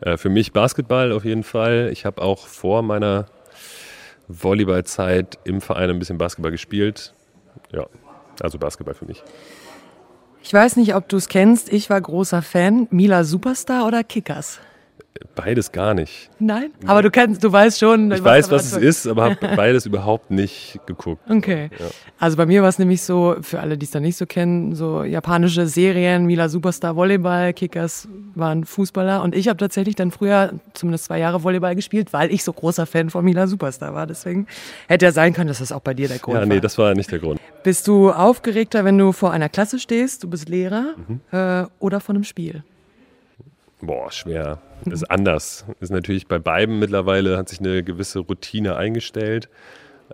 Äh, 0.00 0.16
für 0.16 0.28
mich 0.28 0.52
Basketball 0.52 1.10
auf 1.10 1.24
jeden 1.24 1.42
Fall. 1.42 1.90
Ich 1.92 2.04
habe 2.04 2.22
auch 2.22 2.46
vor 2.46 2.82
meiner 2.82 3.26
Volleyballzeit 4.28 5.38
im 5.42 5.60
Verein 5.60 5.90
ein 5.90 5.98
bisschen 5.98 6.18
Basketball 6.18 6.52
gespielt. 6.52 7.14
Ja, 7.72 7.86
also 8.40 8.58
Basketball 8.58 8.94
für 8.94 9.06
mich. 9.06 9.24
Ich 10.46 10.52
weiß 10.52 10.76
nicht, 10.76 10.94
ob 10.94 11.08
du 11.08 11.16
es 11.16 11.28
kennst. 11.28 11.72
Ich 11.72 11.88
war 11.88 11.98
großer 11.98 12.42
Fan. 12.42 12.86
Mila 12.90 13.24
Superstar 13.24 13.86
oder 13.86 14.04
Kickers? 14.04 14.60
Beides 15.36 15.70
gar 15.70 15.94
nicht. 15.94 16.30
Nein? 16.40 16.70
Aber 16.86 17.02
du 17.02 17.10
kennst, 17.10 17.42
du 17.42 17.50
weißt 17.50 17.78
schon. 17.78 18.10
Ich 18.10 18.22
weiß, 18.22 18.50
was 18.50 18.72
es 18.72 18.76
ist, 18.76 19.06
aber 19.06 19.24
habe 19.24 19.36
beides 19.56 19.86
überhaupt 19.86 20.30
nicht 20.30 20.80
geguckt. 20.86 21.22
Okay. 21.28 21.70
Ja. 21.78 21.86
Also 22.18 22.36
bei 22.36 22.46
mir 22.46 22.62
war 22.62 22.68
es 22.68 22.78
nämlich 22.78 23.02
so, 23.02 23.36
für 23.40 23.60
alle, 23.60 23.78
die 23.78 23.84
es 23.84 23.92
da 23.92 24.00
nicht 24.00 24.16
so 24.16 24.26
kennen, 24.26 24.74
so 24.74 25.04
japanische 25.04 25.66
Serien, 25.66 26.26
Mila 26.26 26.48
Superstar 26.48 26.96
Volleyball, 26.96 27.52
Kickers 27.52 28.08
waren 28.34 28.64
Fußballer 28.64 29.22
und 29.22 29.34
ich 29.34 29.48
habe 29.48 29.56
tatsächlich 29.56 29.94
dann 29.94 30.10
früher 30.10 30.54
zumindest 30.72 31.04
zwei 31.04 31.18
Jahre 31.20 31.42
Volleyball 31.44 31.76
gespielt, 31.76 32.12
weil 32.12 32.32
ich 32.32 32.42
so 32.42 32.52
großer 32.52 32.86
Fan 32.86 33.10
von 33.10 33.24
Mila 33.24 33.46
Superstar 33.46 33.94
war. 33.94 34.06
Deswegen 34.06 34.46
hätte 34.88 35.04
ja 35.04 35.12
sein 35.12 35.32
können, 35.32 35.48
dass 35.48 35.58
das 35.58 35.70
auch 35.70 35.80
bei 35.80 35.94
dir 35.94 36.08
der 36.08 36.18
Grund 36.18 36.34
war. 36.34 36.42
Ja, 36.42 36.46
nee, 36.46 36.60
das 36.60 36.76
war 36.76 36.92
nicht 36.94 37.10
der 37.12 37.20
Grund. 37.20 37.40
Bist 37.62 37.86
du 37.86 38.10
aufgeregter, 38.10 38.84
wenn 38.84 38.98
du 38.98 39.12
vor 39.12 39.32
einer 39.32 39.48
Klasse 39.48 39.78
stehst, 39.78 40.24
du 40.24 40.28
bist 40.28 40.48
Lehrer 40.48 40.94
mhm. 41.08 41.20
äh, 41.30 41.66
oder 41.78 42.00
vor 42.00 42.14
einem 42.14 42.24
Spiel? 42.24 42.64
Boah, 43.86 44.10
schwer. 44.10 44.58
Das 44.84 45.02
ist 45.02 45.10
anders. 45.10 45.64
Ist 45.80 45.90
natürlich 45.90 46.26
bei 46.26 46.38
beiden 46.38 46.78
mittlerweile 46.78 47.36
hat 47.36 47.48
sich 47.48 47.60
eine 47.60 47.82
gewisse 47.82 48.20
Routine 48.20 48.76
eingestellt. 48.76 49.48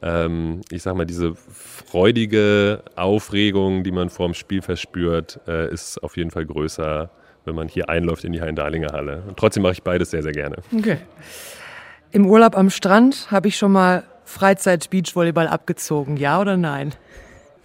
Ähm, 0.02 0.60
ich 0.70 0.82
sag 0.82 0.96
mal, 0.96 1.04
diese 1.04 1.34
freudige 1.34 2.82
Aufregung, 2.96 3.82
die 3.82 3.92
man 3.92 4.08
vor 4.08 4.28
dem 4.28 4.34
Spiel 4.34 4.62
verspürt, 4.62 5.40
äh, 5.46 5.72
ist 5.72 6.02
auf 6.02 6.16
jeden 6.16 6.30
Fall 6.30 6.46
größer, 6.46 7.10
wenn 7.44 7.54
man 7.54 7.68
hier 7.68 7.88
einläuft 7.88 8.24
in 8.24 8.32
die 8.32 8.40
Hein-Dahlinger 8.40 8.92
Halle. 8.92 9.22
Und 9.26 9.36
trotzdem 9.36 9.62
mache 9.62 9.72
ich 9.72 9.82
beides 9.82 10.10
sehr, 10.10 10.22
sehr 10.22 10.32
gerne. 10.32 10.56
Okay. 10.76 10.98
Im 12.12 12.26
Urlaub 12.26 12.56
am 12.56 12.70
Strand 12.70 13.30
habe 13.30 13.48
ich 13.48 13.56
schon 13.56 13.72
mal 13.72 14.04
Freizeit-Beachvolleyball 14.24 15.48
abgezogen, 15.48 16.16
ja 16.16 16.40
oder 16.40 16.56
nein? 16.56 16.92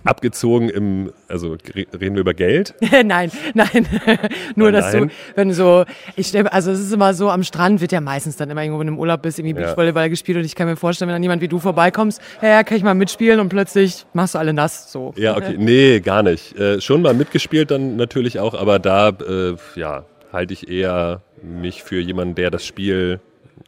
Abgezogen 0.06 0.70
im, 0.70 1.12
also 1.28 1.58
reden 1.66 2.16
wir 2.16 2.22
über 2.22 2.34
Geld? 2.34 2.74
nein, 3.04 3.32
nein. 3.54 3.88
Nur, 4.56 4.72
dass 4.72 4.94
nein. 4.94 5.08
du, 5.08 5.14
wenn 5.36 5.54
so, 5.54 5.86
ich 6.16 6.28
stelle, 6.28 6.52
also 6.54 6.72
es 6.72 6.80
ist 6.80 6.94
immer 6.94 7.14
so, 7.14 7.30
am 7.30 7.44
Strand 7.44 7.82
wird 7.82 7.92
ja 7.92 8.02
meistens 8.02 8.38
dann 8.38 8.50
immer 8.50 8.62
irgendwo, 8.62 8.80
wenn 8.80 8.88
du 8.88 8.94
im 8.94 9.00
Urlaub 9.00 9.22
bist, 9.22 9.40
irgendwie 9.40 9.60
ja. 9.60 9.68
Beachvolleyball 9.68 10.10
gespielt 10.10 10.38
und 10.38 10.46
ich 10.46 10.56
kann 10.56 10.68
mir 10.68 10.76
vorstellen, 10.76 11.10
wenn 11.10 11.16
dann 11.16 11.24
jemand 11.24 11.42
wie 11.42 11.48
du 11.48 11.60
vorbeikomst, 11.60 12.22
ja, 12.42 12.50
ja, 12.50 12.64
kann 12.64 12.78
ich 12.78 12.84
mal 12.84 12.96
mitspielen 12.96 13.40
und 13.40 13.50
plötzlich 13.50 14.06
machst 14.14 14.36
du 14.36 14.40
alle 14.40 14.54
nass, 14.54 14.92
so. 14.92 15.14
Ja, 15.18 15.36
okay, 15.36 15.56
nee, 15.58 16.00
gar 16.00 16.24
nicht. 16.24 16.58
Äh, 16.58 16.80
schon 16.82 17.02
mal 17.02 17.14
mitgespielt 17.14 17.72
dann 17.72 17.96
natürlich 17.96 18.40
auch, 18.40 18.54
aber 18.54 18.80
da, 18.80 19.10
äh, 19.10 19.56
ja, 19.76 20.06
halte 20.32 20.54
ich 20.54 20.70
eher 20.70 21.22
mich 21.42 21.84
für 21.84 22.00
jemanden, 22.00 22.36
der 22.36 22.52
das 22.52 22.66
Spiel 22.66 23.20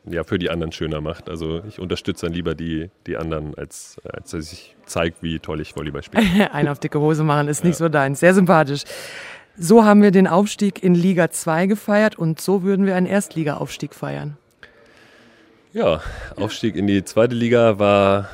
ja, 0.06 0.24
für 0.24 0.40
die 0.40 0.50
anderen 0.50 0.72
schöner 0.72 1.02
macht. 1.02 1.30
Also 1.30 1.62
ich 1.68 1.80
unterstütze 1.80 2.26
dann 2.26 2.34
lieber 2.34 2.56
die, 2.56 2.90
die 3.06 3.18
anderen, 3.18 3.56
als, 3.56 3.98
als 4.04 4.32
dass 4.32 4.52
ich 4.52 4.76
zeige, 4.86 5.16
wie 5.22 5.40
toll 5.40 5.62
ich 5.62 5.76
Volleyball 5.76 6.04
spiele. 6.04 6.52
Einen 6.54 6.70
auf 6.70 6.80
dicke 6.80 7.00
Hose 7.00 7.24
machen 7.24 7.48
ist 7.48 7.64
ja. 7.64 7.70
nicht 7.70 7.78
so 7.78 7.90
deins. 7.90 8.20
Sehr 8.20 8.34
sympathisch. 8.34 8.84
So 9.58 9.84
haben 9.84 10.04
wir 10.04 10.12
den 10.12 10.28
Aufstieg 10.28 10.84
in 10.84 10.94
Liga 10.94 11.32
2 11.32 11.66
gefeiert 11.66 12.18
und 12.18 12.40
so 12.40 12.62
würden 12.62 12.86
wir 12.86 12.96
einen 12.96 13.08
Erstliga-Aufstieg 13.08 13.96
feiern. 13.96 14.38
Ja, 15.74 16.02
Aufstieg 16.36 16.76
in 16.76 16.86
die 16.86 17.04
zweite 17.04 17.34
Liga 17.34 17.80
war, 17.80 18.30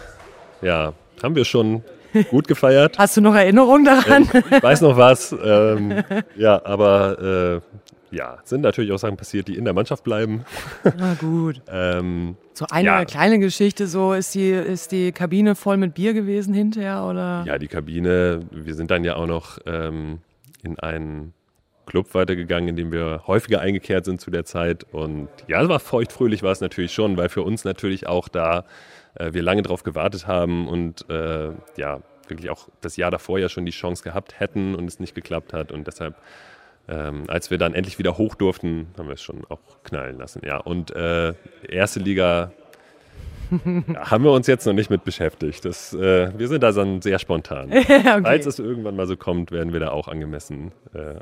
ja, 0.61 0.93
haben 1.21 1.35
wir 1.35 1.45
schon 1.45 1.81
gut 2.29 2.47
gefeiert. 2.47 2.97
Hast 2.99 3.15
du 3.15 3.21
noch 3.21 3.35
Erinnerungen 3.35 3.85
daran? 3.85 4.29
ich 4.51 4.63
weiß 4.63 4.81
noch 4.81 4.97
was. 4.97 5.33
Ähm, 5.43 6.03
ja, 6.35 6.63
aber 6.65 7.61
äh, 7.61 7.77
ja, 8.13 8.37
sind 8.43 8.61
natürlich 8.61 8.91
auch 8.91 8.99
Sachen 8.99 9.17
passiert, 9.17 9.47
die 9.47 9.57
in 9.57 9.65
der 9.65 9.73
Mannschaft 9.73 10.03
bleiben. 10.03 10.45
Na 10.97 11.15
gut. 11.15 11.61
ähm, 11.67 12.35
so 12.53 12.65
eine 12.69 12.85
ja. 12.85 13.05
kleine 13.05 13.39
Geschichte, 13.39 13.87
so 13.87 14.13
ist 14.13 14.35
die, 14.35 14.51
ist 14.51 14.91
die 14.91 15.11
Kabine 15.11 15.55
voll 15.55 15.77
mit 15.77 15.95
Bier 15.95 16.13
gewesen 16.13 16.53
hinterher 16.53 17.03
oder? 17.03 17.43
Ja, 17.47 17.57
die 17.57 17.67
Kabine, 17.67 18.41
wir 18.51 18.75
sind 18.75 18.91
dann 18.91 19.03
ja 19.03 19.15
auch 19.15 19.25
noch 19.25 19.57
ähm, 19.65 20.19
in 20.61 20.77
einen 20.79 21.33
Club 21.85 22.13
weitergegangen, 22.13 22.69
in 22.69 22.75
dem 22.75 22.91
wir 22.91 23.23
häufiger 23.27 23.59
eingekehrt 23.59 24.05
sind 24.05 24.21
zu 24.21 24.31
der 24.31 24.45
Zeit. 24.45 24.85
Und 24.91 25.29
ja, 25.47 25.61
es 25.61 25.67
war 25.67 25.79
feuchtfröhlich 25.79 26.43
war 26.43 26.51
es 26.51 26.61
natürlich 26.61 26.93
schon, 26.93 27.17
weil 27.17 27.29
für 27.29 27.41
uns 27.41 27.65
natürlich 27.65 28.07
auch 28.07 28.27
da 28.29 28.65
äh, 29.15 29.33
wir 29.33 29.41
lange 29.41 29.63
drauf 29.63 29.83
gewartet 29.83 30.27
haben 30.27 30.67
und 30.67 31.09
äh, 31.09 31.49
ja, 31.77 32.01
wirklich 32.27 32.49
auch 32.49 32.69
das 32.81 32.95
Jahr 32.95 33.11
davor 33.11 33.39
ja 33.39 33.49
schon 33.49 33.65
die 33.65 33.71
Chance 33.71 34.03
gehabt 34.03 34.39
hätten 34.39 34.75
und 34.75 34.85
es 34.85 34.99
nicht 34.99 35.15
geklappt 35.15 35.51
hat. 35.51 35.71
Und 35.71 35.87
deshalb 35.87 36.15
ähm, 36.87 37.23
als 37.27 37.49
wir 37.51 37.57
dann 37.57 37.73
endlich 37.73 37.99
wieder 37.99 38.17
hoch 38.17 38.35
durften, 38.35 38.87
haben 38.97 39.07
wir 39.07 39.13
es 39.13 39.21
schon 39.21 39.45
auch 39.49 39.59
knallen 39.83 40.17
lassen. 40.17 40.41
Ja, 40.45 40.57
und 40.57 40.95
äh, 40.95 41.33
erste 41.67 41.99
Liga 41.99 42.51
haben 43.95 44.23
wir 44.23 44.31
uns 44.31 44.47
jetzt 44.47 44.65
noch 44.65 44.73
nicht 44.73 44.89
mit 44.89 45.03
beschäftigt. 45.03 45.65
Das, 45.65 45.93
äh, 45.93 46.37
wir 46.37 46.47
sind 46.47 46.61
da 46.61 46.71
dann 46.71 47.01
sehr 47.01 47.19
spontan. 47.19 47.71
okay. 47.71 48.03
Als 48.23 48.45
es 48.45 48.59
irgendwann 48.59 48.95
mal 48.95 49.07
so 49.07 49.15
kommt, 49.15 49.51
werden 49.51 49.73
wir 49.73 49.79
da 49.79 49.89
auch 49.89 50.07
angemessen 50.07 50.71
äh, 50.93 51.15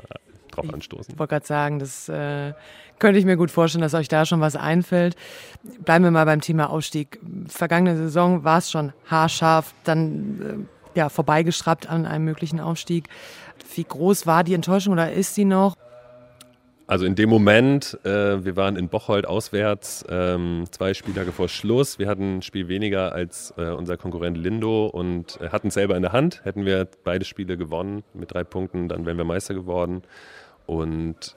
drauf 0.50 0.72
anstoßen. 0.72 1.14
Ich 1.14 1.18
wollte 1.18 1.30
gerade 1.30 1.46
sagen, 1.46 1.78
das 1.78 2.08
äh, 2.08 2.52
könnte 2.98 3.18
ich 3.18 3.24
mir 3.24 3.36
gut 3.36 3.50
vorstellen, 3.50 3.82
dass 3.82 3.94
euch 3.94 4.08
da 4.08 4.26
schon 4.26 4.40
was 4.40 4.56
einfällt. 4.56 5.16
Bleiben 5.84 6.04
wir 6.04 6.10
mal 6.10 6.26
beim 6.26 6.40
Thema 6.40 6.70
Ausstieg. 6.70 7.18
Vergangene 7.48 7.96
Saison 7.96 8.44
war 8.44 8.58
es 8.58 8.70
schon 8.70 8.92
haarscharf, 9.06 9.74
dann 9.84 10.66
äh, 10.94 10.98
ja, 10.98 11.08
vorbeigeschraubt 11.08 11.88
an 11.88 12.06
einem 12.06 12.24
möglichen 12.24 12.60
Aufstieg. 12.60 13.08
Wie 13.74 13.84
groß 13.84 14.26
war 14.26 14.44
die 14.44 14.54
Enttäuschung 14.54 14.92
oder 14.92 15.12
ist 15.12 15.34
sie 15.34 15.44
noch? 15.44 15.76
Also 16.86 17.06
in 17.06 17.14
dem 17.14 17.30
Moment, 17.30 17.98
äh, 18.04 18.44
wir 18.44 18.56
waren 18.56 18.76
in 18.76 18.88
Bocholt 18.88 19.26
auswärts, 19.26 20.04
ähm, 20.10 20.64
zwei 20.70 20.92
Spieltage 20.92 21.32
vor 21.32 21.48
Schluss. 21.48 21.98
Wir 21.98 22.08
hatten 22.08 22.38
ein 22.38 22.42
Spiel 22.42 22.68
weniger 22.68 23.12
als 23.12 23.54
äh, 23.56 23.70
unser 23.70 23.96
Konkurrent 23.96 24.36
Lindo 24.36 24.86
und 24.86 25.40
äh, 25.40 25.48
hatten 25.48 25.68
es 25.68 25.74
selber 25.74 25.96
in 25.96 26.02
der 26.02 26.12
Hand. 26.12 26.44
Hätten 26.44 26.66
wir 26.66 26.86
beide 27.04 27.24
Spiele 27.24 27.56
gewonnen 27.56 28.02
mit 28.12 28.34
drei 28.34 28.44
Punkten, 28.44 28.88
dann 28.88 29.06
wären 29.06 29.16
wir 29.16 29.24
Meister 29.24 29.54
geworden. 29.54 30.02
Und 30.66 31.34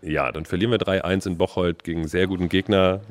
ja, 0.00 0.32
dann 0.32 0.46
verlieren 0.46 0.72
wir 0.72 0.78
3-1 0.78 1.28
in 1.28 1.38
Bocholt 1.38 1.84
gegen 1.84 2.08
sehr 2.08 2.26
guten 2.26 2.48
Gegner. 2.48 3.02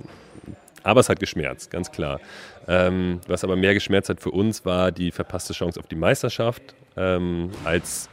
Aber 0.84 1.00
es 1.00 1.10
hat 1.10 1.20
geschmerzt, 1.20 1.72
ganz 1.72 1.92
klar. 1.92 2.20
Ähm, 2.68 3.22
was 3.28 3.44
aber 3.44 3.56
mehr 3.56 3.74
geschmerzt 3.74 4.10
hat 4.10 4.20
für 4.20 4.32
uns, 4.32 4.66
war 4.66 4.92
die 4.92 5.12
verpasste 5.12 5.54
Chance 5.54 5.80
auf 5.80 5.88
die 5.88 5.96
Meisterschaft 5.96 6.76
ähm, 6.98 7.52
als 7.64 8.10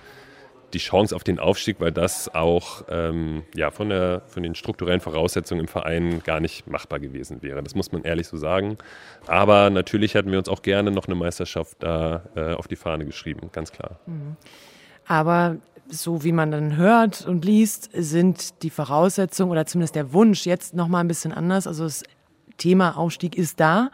die 0.73 0.79
Chance 0.79 1.15
auf 1.15 1.25
den 1.25 1.39
Aufstieg, 1.39 1.81
weil 1.81 1.93
das 1.93 2.35
auch 2.35 2.85
ähm, 2.89 3.43
ja, 3.55 3.71
von, 3.71 3.89
der, 3.89 4.23
von 4.27 4.43
den 4.43 4.55
strukturellen 4.55 5.01
Voraussetzungen 5.01 5.63
im 5.63 5.69
Verein 5.69 6.23
gar 6.23 6.41
nicht 6.41 6.67
machbar 6.67 7.01
gewesen 7.01 7.43
wäre. 7.43 7.63
Das 7.63 7.75
muss 7.75 7.93
man 7.93 8.03
ehrlich 8.03 8.27
so 8.29 8.37
sagen. 8.37 8.79
Aber 9.27 9.71
natürlich 9.71 10.15
hätten 10.15 10.31
wir 10.31 10.39
uns 10.39 10.49
auch 10.49 10.63
gerne 10.63 10.91
noch 10.91 11.07
eine 11.07 11.15
Meisterschaft 11.15 11.79
da 11.81 12.23
äh, 12.35 12.53
auf 12.55 12.69
die 12.69 12.77
Fahne 12.77 13.05
geschrieben, 13.07 13.51
ganz 13.53 13.73
klar. 13.73 13.99
Mhm. 14.07 14.37
Aber 15.07 15.57
so 15.89 16.23
wie 16.23 16.33
man 16.33 16.51
dann 16.51 16.77
hört 16.77 17.27
und 17.27 17.45
liest, 17.45 17.91
sind 17.95 18.63
die 18.63 18.71
Voraussetzungen 18.71 19.51
oder 19.51 19.65
zumindest 19.67 19.95
der 19.95 20.13
Wunsch 20.13 20.45
jetzt 20.45 20.75
nochmal 20.75 21.03
ein 21.03 21.09
bisschen 21.09 21.33
anders. 21.33 21.67
Also 21.67 21.85
das 21.85 22.05
Thema 22.59 22.97
Aufstieg 22.97 23.37
ist 23.37 23.59
da. 23.59 23.91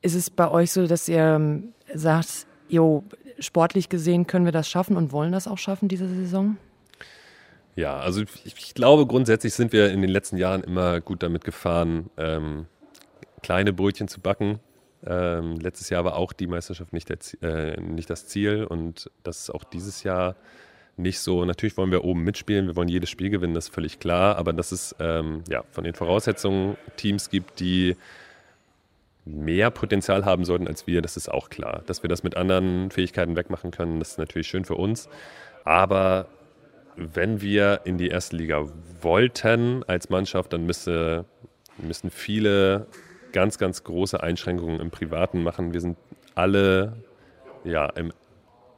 Ist 0.00 0.14
es 0.14 0.30
bei 0.30 0.50
euch 0.50 0.72
so, 0.72 0.86
dass 0.86 1.08
ihr 1.08 1.36
ähm, 1.36 1.74
sagt, 1.94 2.46
jo, 2.68 3.04
sportlich 3.38 3.88
gesehen 3.88 4.26
können 4.26 4.44
wir 4.44 4.52
das 4.52 4.68
schaffen 4.68 4.96
und 4.96 5.12
wollen 5.12 5.32
das 5.32 5.46
auch 5.46 5.58
schaffen 5.58 5.88
diese 5.88 6.08
Saison? 6.08 6.56
Ja, 7.74 7.98
also 7.98 8.22
ich, 8.22 8.54
ich 8.56 8.74
glaube 8.74 9.06
grundsätzlich 9.06 9.54
sind 9.54 9.72
wir 9.72 9.90
in 9.90 10.02
den 10.02 10.10
letzten 10.10 10.36
Jahren 10.36 10.62
immer 10.62 11.00
gut 11.00 11.22
damit 11.22 11.44
gefahren, 11.44 12.10
ähm, 12.16 12.66
kleine 13.42 13.72
Brötchen 13.72 14.08
zu 14.08 14.20
backen. 14.20 14.60
Ähm, 15.04 15.56
letztes 15.58 15.90
Jahr 15.90 16.04
war 16.04 16.16
auch 16.16 16.32
die 16.32 16.46
Meisterschaft 16.46 16.92
nicht, 16.92 17.10
äh, 17.42 17.80
nicht 17.80 18.08
das 18.08 18.26
Ziel 18.28 18.64
und 18.64 19.10
das 19.22 19.40
ist 19.40 19.50
auch 19.50 19.64
dieses 19.64 20.02
Jahr 20.02 20.36
nicht 20.96 21.20
so. 21.20 21.44
Natürlich 21.44 21.76
wollen 21.76 21.90
wir 21.90 22.04
oben 22.04 22.22
mitspielen, 22.22 22.66
wir 22.66 22.76
wollen 22.76 22.88
jedes 22.88 23.10
Spiel 23.10 23.30
gewinnen, 23.30 23.54
das 23.54 23.66
ist 23.66 23.74
völlig 23.74 23.98
klar, 23.98 24.36
aber 24.36 24.52
dass 24.52 24.70
es 24.70 24.94
ähm, 25.00 25.42
ja, 25.48 25.64
von 25.70 25.84
den 25.84 25.94
Voraussetzungen 25.94 26.76
Teams 26.96 27.30
gibt, 27.30 27.58
die 27.58 27.96
mehr 29.24 29.70
Potenzial 29.70 30.24
haben 30.24 30.44
sollten 30.44 30.66
als 30.66 30.86
wir, 30.86 31.02
das 31.02 31.16
ist 31.16 31.28
auch 31.28 31.48
klar. 31.48 31.82
Dass 31.86 32.02
wir 32.02 32.08
das 32.08 32.22
mit 32.22 32.36
anderen 32.36 32.90
Fähigkeiten 32.90 33.36
wegmachen 33.36 33.70
können, 33.70 33.98
das 33.98 34.12
ist 34.12 34.18
natürlich 34.18 34.48
schön 34.48 34.64
für 34.64 34.74
uns. 34.74 35.08
Aber 35.64 36.26
wenn 36.96 37.40
wir 37.40 37.82
in 37.84 37.98
die 37.98 38.08
erste 38.08 38.36
Liga 38.36 38.66
wollten 39.00 39.84
als 39.84 40.10
Mannschaft, 40.10 40.52
dann 40.52 40.66
müsste, 40.66 41.24
müssen 41.78 42.10
viele 42.10 42.86
ganz, 43.32 43.58
ganz 43.58 43.84
große 43.84 44.22
Einschränkungen 44.22 44.80
im 44.80 44.90
Privaten 44.90 45.42
machen. 45.42 45.72
Wir 45.72 45.80
sind 45.80 45.96
alle 46.34 46.94
ja, 47.64 47.86
im 47.86 48.12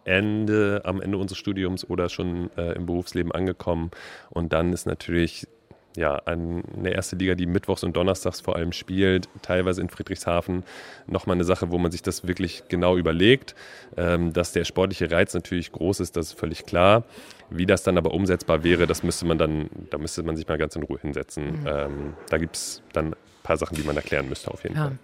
Ende, 0.05 0.83
am 0.85 1.01
Ende 1.01 1.19
unseres 1.19 1.39
Studiums 1.39 1.89
oder 1.89 2.09
schon 2.09 2.51
äh, 2.57 2.73
im 2.73 2.87
Berufsleben 2.87 3.33
angekommen. 3.33 3.91
Und 4.31 4.53
dann 4.53 4.73
ist 4.73 4.87
natürlich 4.87 5.49
ja, 5.97 6.17
eine 6.27 6.91
erste 6.91 7.17
Liga, 7.17 7.35
die 7.35 7.47
mittwochs 7.47 7.85
und 7.85 7.97
donnerstags 7.97 8.41
vor 8.41 8.57
allem 8.57 8.73
spielt, 8.73 9.29
teilweise 9.43 9.81
in 9.81 9.89
Friedrichshafen, 9.89 10.65
nochmal 11.07 11.35
eine 11.37 11.45
Sache, 11.45 11.71
wo 11.71 11.79
man 11.79 11.93
sich 11.93 12.03
das 12.03 12.27
wirklich 12.27 12.65
genau 12.69 12.97
überlegt. 12.97 13.55
Ähm, 13.97 14.33
dass 14.33 14.53
der 14.53 14.65
sportliche 14.65 15.11
Reiz 15.11 15.35
natürlich 15.35 15.71
groß 15.71 16.01
ist, 16.01 16.17
das 16.17 16.29
ist 16.29 16.39
völlig 16.39 16.67
klar. 16.67 17.05
Wie 17.51 17.67
das 17.67 17.83
dann 17.83 17.99
aber 17.99 18.13
umsetzbar 18.13 18.65
wäre, 18.65 18.87
das 18.87 19.03
müsste 19.03 19.27
man 19.27 19.39
dann, 19.39 19.69
da 19.91 19.99
müsste 19.99 20.23
man 20.23 20.37
sich 20.37 20.49
mal 20.49 20.59
ganz 20.59 20.75
in 20.75 20.83
Ruhe 20.83 20.99
hinsetzen. 21.01 21.61
Mhm. 21.61 21.67
Ähm, 21.67 22.15
da 22.29 22.39
gibt 22.39 22.57
es 22.57 22.83
dann 22.93 23.15
paar 23.45 23.57
Sachen, 23.57 23.77
die 23.77 23.83
man 23.83 23.95
erklären 23.95 24.29
müsste 24.29 24.51
auf 24.51 24.65
jeden 24.65 24.75
ja. 24.75 24.87
Fall. 24.87 24.99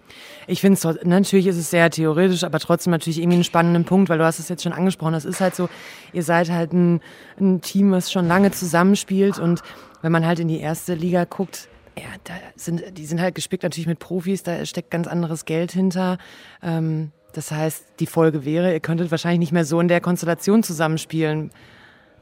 Ich 0.47 0.59
finde 0.59 0.77
es 0.77 1.05
natürlich 1.05 1.47
ist 1.47 1.57
es 1.57 1.69
sehr 1.69 1.89
theoretisch, 1.89 2.43
aber 2.43 2.59
trotzdem 2.59 2.91
natürlich 2.91 3.19
irgendwie 3.19 3.35
einen 3.35 3.43
spannenden 3.45 3.85
Punkt, 3.85 4.09
weil 4.09 4.17
du 4.17 4.25
hast 4.25 4.39
es 4.39 4.49
jetzt 4.49 4.63
schon 4.63 4.73
angesprochen. 4.73 5.13
Das 5.13 5.23
ist 5.23 5.39
halt 5.39 5.55
so, 5.55 5.69
ihr 6.11 6.23
seid 6.23 6.49
halt 6.49 6.73
ein, 6.73 6.99
ein 7.39 7.61
Team, 7.61 7.91
was 7.91 8.11
schon 8.11 8.27
lange 8.27 8.51
zusammenspielt 8.51 9.39
und 9.39 9.61
wenn 10.01 10.11
man 10.11 10.25
halt 10.25 10.39
in 10.39 10.49
die 10.49 10.59
erste 10.59 10.95
Liga 10.95 11.23
guckt, 11.25 11.69
ja, 11.97 12.05
da 12.23 12.33
sind, 12.55 12.97
die 12.97 13.05
sind 13.05 13.21
halt 13.21 13.35
gespickt 13.35 13.63
natürlich 13.63 13.87
mit 13.87 13.99
Profis, 13.99 14.43
da 14.43 14.65
steckt 14.65 14.89
ganz 14.89 15.07
anderes 15.07 15.45
Geld 15.45 15.71
hinter. 15.71 16.17
Ähm, 16.63 17.11
das 17.33 17.51
heißt, 17.51 17.85
die 17.99 18.07
Folge 18.07 18.43
wäre, 18.43 18.73
ihr 18.73 18.79
könntet 18.79 19.11
wahrscheinlich 19.11 19.39
nicht 19.39 19.51
mehr 19.51 19.65
so 19.65 19.79
in 19.79 19.87
der 19.87 20.01
Konstellation 20.01 20.63
zusammenspielen. 20.63 21.51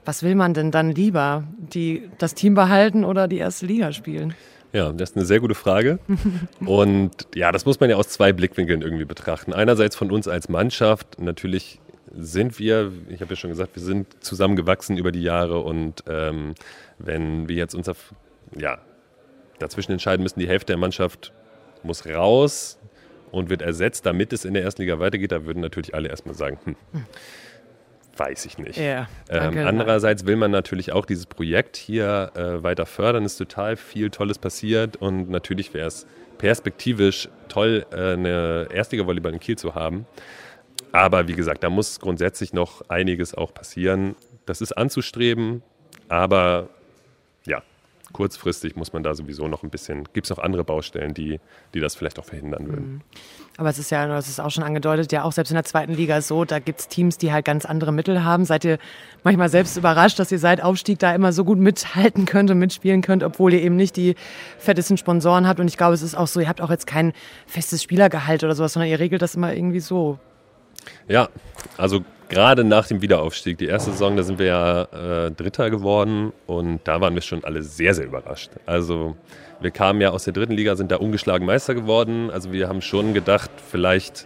Was 0.06 0.24
will 0.24 0.36
man 0.36 0.54
denn 0.54 0.72
dann 0.72 0.92
lieber? 0.92 1.44
Die, 1.58 2.10
das 2.18 2.34
Team 2.34 2.56
behalten 2.56 3.06
oder 3.06 3.28
die 3.28 3.38
erste 3.38 3.66
Liga 3.66 3.94
spielen? 3.94 4.34
Ja, 4.72 4.92
das 4.92 5.12
ist 5.12 5.16
eine 5.18 5.26
sehr 5.26 5.40
gute 5.40 5.56
Frage. 5.56 6.00
Und 6.66 7.28
ja, 7.36 7.52
das 7.52 7.66
muss 7.66 7.80
man 7.80 7.90
ja 7.90 7.96
aus 7.96 8.10
zwei 8.10 8.34
Blickwinkeln 8.34 8.82
irgendwie 8.82 9.06
betrachten. 9.06 9.54
Einerseits 9.54 9.96
von 9.96 10.12
uns 10.12 10.28
als 10.28 10.50
Mannschaft, 10.50 11.20
natürlich 11.20 11.80
sind 12.16 12.60
wir, 12.60 12.92
ich 13.10 13.22
habe 13.22 13.32
ja 13.32 13.36
schon 13.36 13.50
gesagt, 13.50 13.76
wir 13.76 13.84
sind 13.84 14.24
zusammengewachsen 14.24 14.98
über 14.98 15.12
die 15.12 15.22
Jahre 15.22 15.60
und 15.60 16.04
ähm, 16.08 16.56
wenn 16.98 17.48
wir 17.48 17.56
jetzt 17.56 17.76
uns 17.76 17.88
auf, 17.88 18.14
ja, 18.58 18.80
dazwischen 19.60 19.92
entscheiden 19.92 20.24
müssen, 20.24 20.40
die 20.40 20.48
Hälfte 20.48 20.68
der 20.68 20.78
Mannschaft 20.78 21.34
muss 21.84 22.08
raus 22.08 22.80
und 23.32 23.50
wird 23.50 23.62
ersetzt, 23.62 24.06
damit 24.06 24.34
es 24.34 24.46
in 24.46 24.54
der 24.54 24.64
ersten 24.64 24.82
Liga 24.82 25.00
weitergeht, 25.00 25.32
da 25.32 25.46
würden 25.46 25.60
natürlich 25.60 25.94
alle 25.94 26.10
erstmal 26.10 26.36
sagen, 26.36 26.58
hm, 26.64 26.76
weiß 28.20 28.46
ich 28.46 28.58
nicht. 28.58 28.78
Ja, 28.78 29.08
ähm, 29.30 29.58
andererseits 29.58 30.26
will 30.26 30.36
man 30.36 30.52
natürlich 30.52 30.92
auch 30.92 31.06
dieses 31.06 31.26
Projekt 31.26 31.78
hier 31.78 32.32
äh, 32.36 32.62
weiter 32.64 32.86
fördern. 32.86 33.24
Es 33.26 33.34
ist 33.34 33.38
total 33.38 33.78
viel 33.78 34.10
Tolles 34.10 34.38
passiert 34.38 34.98
und 34.98 35.30
natürlich 35.30 35.74
wäre 35.74 35.88
es 35.88 36.06
perspektivisch 36.38 37.30
toll, 37.48 37.86
äh, 37.92 38.14
eine 38.14 38.68
Erstliga-Volleyball 38.74 39.34
in 39.34 39.40
Kiel 39.40 39.58
zu 39.58 39.76
haben. 39.76 40.06
Aber 40.92 41.28
wie 41.28 41.34
gesagt, 41.34 41.64
da 41.64 41.70
muss 41.70 42.00
grundsätzlich 42.00 42.54
noch 42.54 42.90
einiges 42.90 43.36
auch 43.36 43.54
passieren. 43.54 44.16
Das 44.46 44.62
ist 44.62 44.72
anzustreben, 44.74 45.62
aber 46.08 46.70
ja, 47.46 47.62
kurzfristig 48.14 48.76
muss 48.76 48.94
man 48.94 49.04
da 49.04 49.14
sowieso 49.14 49.48
noch 49.48 49.64
ein 49.64 49.70
bisschen, 49.70 50.06
gibt 50.14 50.26
es 50.26 50.30
noch 50.30 50.40
andere 50.40 50.64
Baustellen, 50.64 51.14
die, 51.14 51.40
die 51.74 51.80
das 51.80 51.96
vielleicht 51.96 52.20
auch 52.20 52.26
verhindern 52.26 52.68
würden. 52.68 52.92
Mhm. 52.94 53.02
Aber 53.58 53.70
es 53.70 53.78
ist 53.78 53.92
ja, 53.92 54.08
das 54.08 54.30
ist 54.30 54.40
auch 54.40 54.52
schon 54.52 54.64
angedeutet, 54.64 55.12
ja 55.12 55.24
auch 55.24 55.34
selbst 55.34 55.50
in 55.50 55.56
der 55.56 55.66
zweiten 55.66 55.94
Liga 55.94 56.22
so, 56.22 56.46
da 56.46 56.60
gibt 56.60 56.80
es 56.80 56.88
Teams, 56.88 57.18
die 57.18 57.34
halt 57.34 57.44
ganz 57.44 57.66
andere 57.66 57.92
Mittel 57.92 58.24
haben. 58.24 58.46
Seid 58.46 58.64
ihr 58.64 58.78
manchmal 59.24 59.50
selbst 59.50 59.76
überrascht, 59.76 60.18
dass 60.18 60.32
ihr 60.32 60.40
seit 60.40 60.64
Aufstieg 60.64 60.98
da 61.00 61.14
immer 61.14 61.34
so 61.34 61.44
gut 61.44 61.60
mithalten 61.60 62.26
könnt 62.26 62.50
und 62.52 62.58
mitspielen 62.58 63.02
könnt, 63.02 63.22
obwohl 63.22 63.54
ihr 63.54 63.62
eben 63.62 63.76
nicht 63.76 63.98
die 63.98 64.16
fettesten 64.60 64.96
Sponsoren 64.96 65.46
habt. 65.46 65.60
Und 65.60 65.68
ich 65.68 65.76
glaube, 65.76 65.94
es 65.94 66.02
ist 66.02 66.16
auch 66.16 66.28
so, 66.28 66.40
ihr 66.40 66.48
habt 66.48 66.62
auch 66.62 66.70
jetzt 66.70 66.88
kein 66.88 67.12
festes 67.48 67.84
Spielergehalt 67.84 68.44
oder 68.46 68.56
sowas, 68.56 68.74
sondern 68.74 68.90
ihr 68.90 69.00
regelt 69.00 69.22
das 69.22 69.36
immer 69.36 69.54
irgendwie 69.54 69.82
so. 69.82 70.20
Ja, 71.10 71.28
also 71.78 72.06
gerade 72.30 72.64
nach 72.64 72.88
dem 72.88 73.02
Wiederaufstieg, 73.02 73.58
die 73.58 73.66
erste 73.66 73.92
Saison, 73.92 74.16
da 74.16 74.24
sind 74.24 74.40
wir 74.40 74.46
ja 74.46 74.84
äh, 75.26 75.32
Dritter 75.32 75.70
geworden 75.70 76.32
und 76.48 76.80
da 76.86 77.02
waren 77.02 77.16
wir 77.16 77.22
schon 77.22 77.44
alle 77.44 77.64
sehr, 77.64 77.94
sehr 77.94 78.06
überrascht. 78.06 78.52
Also 78.66 79.16
wir 79.60 79.72
kamen 79.72 80.00
ja 80.00 80.12
aus 80.12 80.24
der 80.24 80.34
dritten 80.34 80.54
Liga, 80.54 80.76
sind 80.76 80.92
da 80.92 80.98
ungeschlagen 80.98 81.46
Meister 81.46 81.76
geworden. 81.76 82.30
Also 82.32 82.54
wir 82.54 82.70
haben 82.70 82.82
schon 82.82 83.14
gedacht, 83.14 83.52
vielleicht 83.70 84.26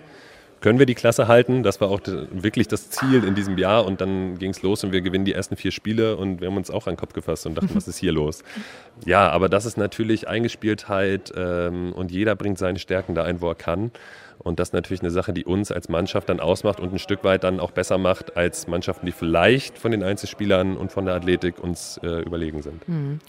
können 0.64 0.80
wir 0.80 0.86
die 0.86 0.96
Klasse 0.96 1.28
halten. 1.28 1.64
Das 1.64 1.82
war 1.82 1.90
auch 1.90 2.00
wirklich 2.32 2.68
das 2.68 2.90
Ziel 2.90 3.24
in 3.24 3.36
diesem 3.36 3.58
Jahr 3.58 3.86
und 3.86 4.00
dann 4.00 4.38
ging 4.38 4.52
es 4.52 4.62
los 4.62 4.84
und 4.84 4.92
wir 4.92 5.02
gewinnen 5.02 5.26
die 5.26 5.34
ersten 5.34 5.58
vier 5.58 5.72
Spiele 5.72 6.16
und 6.16 6.40
wir 6.40 6.48
haben 6.48 6.58
uns 6.58 6.72
auch 6.72 6.88
an 6.88 6.94
den 6.94 7.00
Kopf 7.00 7.14
gefasst 7.14 7.46
und 7.46 7.56
dachten, 7.56 7.72
was 7.74 7.88
ist 7.88 7.98
hier 7.98 8.12
los? 8.12 8.44
Ja, 9.06 9.30
aber 9.32 9.50
das 9.50 9.66
ist 9.66 9.76
natürlich 9.76 10.28
Eingespieltheit 10.28 11.34
ähm, 11.36 11.94
und 11.94 12.12
jeder 12.12 12.36
bringt 12.36 12.60
seine 12.60 12.78
Stärken 12.78 13.16
da 13.16 13.24
ein, 13.24 13.42
wo 13.42 13.50
er 13.50 13.56
kann. 13.56 13.92
Und 14.40 14.60
das 14.60 14.70
ist 14.70 14.74
natürlich 14.74 15.02
eine 15.02 15.12
Sache, 15.12 15.34
die 15.34 15.46
uns 15.46 15.72
als 15.72 15.90
Mannschaft 15.90 16.30
dann 16.30 16.40
ausmacht 16.40 16.80
und 16.80 16.94
ein 16.94 17.00
Stück 17.00 17.24
weit 17.24 17.44
dann 17.44 17.60
auch 17.60 17.72
besser 17.72 17.98
macht 17.98 18.38
als 18.38 18.68
Mannschaften, 18.68 19.06
die 19.06 19.12
vielleicht 19.12 19.78
von 19.78 19.92
den 19.92 20.04
Einzelspielern 20.04 20.78
und 20.78 20.92
von 20.92 21.06
der 21.06 21.16
Athletik 21.16 21.64
uns 21.64 22.00
äh, 22.04 22.22
überlegen 22.22 22.62
sind. 22.62 22.88
Mhm. 22.88 23.20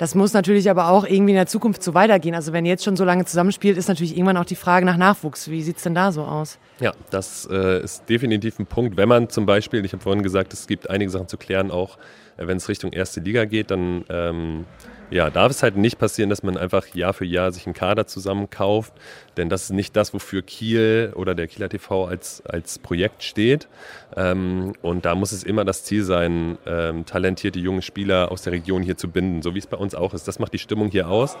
Das 0.00 0.14
muss 0.14 0.32
natürlich 0.32 0.70
aber 0.70 0.88
auch 0.88 1.04
irgendwie 1.04 1.32
in 1.32 1.36
der 1.36 1.46
Zukunft 1.46 1.82
so 1.82 1.92
weitergehen. 1.92 2.34
Also 2.34 2.54
wenn 2.54 2.64
ihr 2.64 2.70
jetzt 2.70 2.84
schon 2.84 2.96
so 2.96 3.04
lange 3.04 3.26
zusammenspielt, 3.26 3.76
ist 3.76 3.86
natürlich 3.86 4.16
irgendwann 4.16 4.38
auch 4.38 4.46
die 4.46 4.54
Frage 4.56 4.86
nach 4.86 4.96
Nachwuchs. 4.96 5.50
Wie 5.50 5.60
sieht 5.60 5.76
es 5.76 5.82
denn 5.82 5.94
da 5.94 6.10
so 6.10 6.22
aus? 6.22 6.58
Ja, 6.80 6.92
das 7.10 7.46
äh, 7.52 7.82
ist 7.82 8.08
definitiv 8.08 8.58
ein 8.58 8.64
Punkt. 8.64 8.96
Wenn 8.96 9.10
man 9.10 9.28
zum 9.28 9.44
Beispiel, 9.44 9.84
ich 9.84 9.92
habe 9.92 10.02
vorhin 10.02 10.22
gesagt, 10.22 10.54
es 10.54 10.66
gibt 10.66 10.88
einige 10.88 11.10
Sachen 11.10 11.28
zu 11.28 11.36
klären, 11.36 11.70
auch 11.70 11.98
äh, 12.38 12.46
wenn 12.46 12.56
es 12.56 12.70
Richtung 12.70 12.94
erste 12.94 13.20
Liga 13.20 13.44
geht, 13.44 13.70
dann 13.70 14.06
ähm, 14.08 14.64
ja, 15.10 15.30
darf 15.30 15.50
es 15.50 15.62
halt 15.62 15.76
nicht 15.76 15.98
passieren, 15.98 16.30
dass 16.30 16.42
man 16.42 16.56
einfach 16.56 16.86
Jahr 16.94 17.12
für 17.12 17.24
Jahr 17.24 17.52
sich 17.52 17.66
einen 17.66 17.74
Kader 17.74 18.06
zusammenkauft, 18.06 18.92
denn 19.36 19.48
das 19.48 19.64
ist 19.64 19.70
nicht 19.70 19.96
das, 19.96 20.14
wofür 20.14 20.42
Kiel 20.42 21.12
oder 21.14 21.34
der 21.34 21.48
Kieler 21.48 21.68
TV 21.68 22.06
als, 22.06 22.42
als 22.46 22.78
Projekt 22.78 23.22
steht. 23.22 23.68
Ähm, 24.16 24.74
und 24.82 25.04
da 25.04 25.14
muss 25.14 25.32
es 25.32 25.42
immer 25.42 25.64
das 25.64 25.84
Ziel 25.84 26.04
sein, 26.04 26.58
ähm, 26.66 27.04
talentierte 27.06 27.58
junge 27.58 27.82
Spieler 27.82 28.30
aus 28.30 28.42
der 28.42 28.52
Region 28.52 28.82
hier 28.82 28.96
zu 28.96 29.08
binden, 29.08 29.42
so 29.42 29.54
wie 29.54 29.58
es 29.58 29.66
bei 29.66 29.76
uns 29.76 29.94
auch 29.94 30.14
ist. 30.14 30.28
Das 30.28 30.38
macht 30.38 30.52
die 30.52 30.58
Stimmung 30.58 30.90
hier 30.90 31.08
aus 31.08 31.36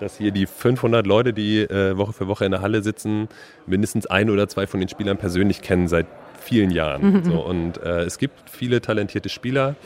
dass 0.00 0.18
hier 0.18 0.32
die 0.32 0.46
500 0.46 1.06
Leute, 1.06 1.32
die 1.32 1.60
äh, 1.60 1.96
Woche 1.96 2.12
für 2.12 2.26
Woche 2.26 2.44
in 2.44 2.50
der 2.50 2.60
Halle 2.60 2.82
sitzen, 2.82 3.28
mindestens 3.66 4.06
ein 4.06 4.30
oder 4.30 4.48
zwei 4.48 4.66
von 4.66 4.80
den 4.80 4.88
Spielern 4.88 5.16
persönlich 5.16 5.62
kennen 5.62 5.88
seit 5.88 6.06
vielen 6.40 6.70
Jahren. 6.70 7.12
Mhm. 7.12 7.24
So, 7.24 7.40
und 7.40 7.78
äh, 7.78 8.02
es 8.02 8.18
gibt 8.18 8.50
viele 8.50 8.80
talentierte 8.80 9.28
Spieler 9.28 9.76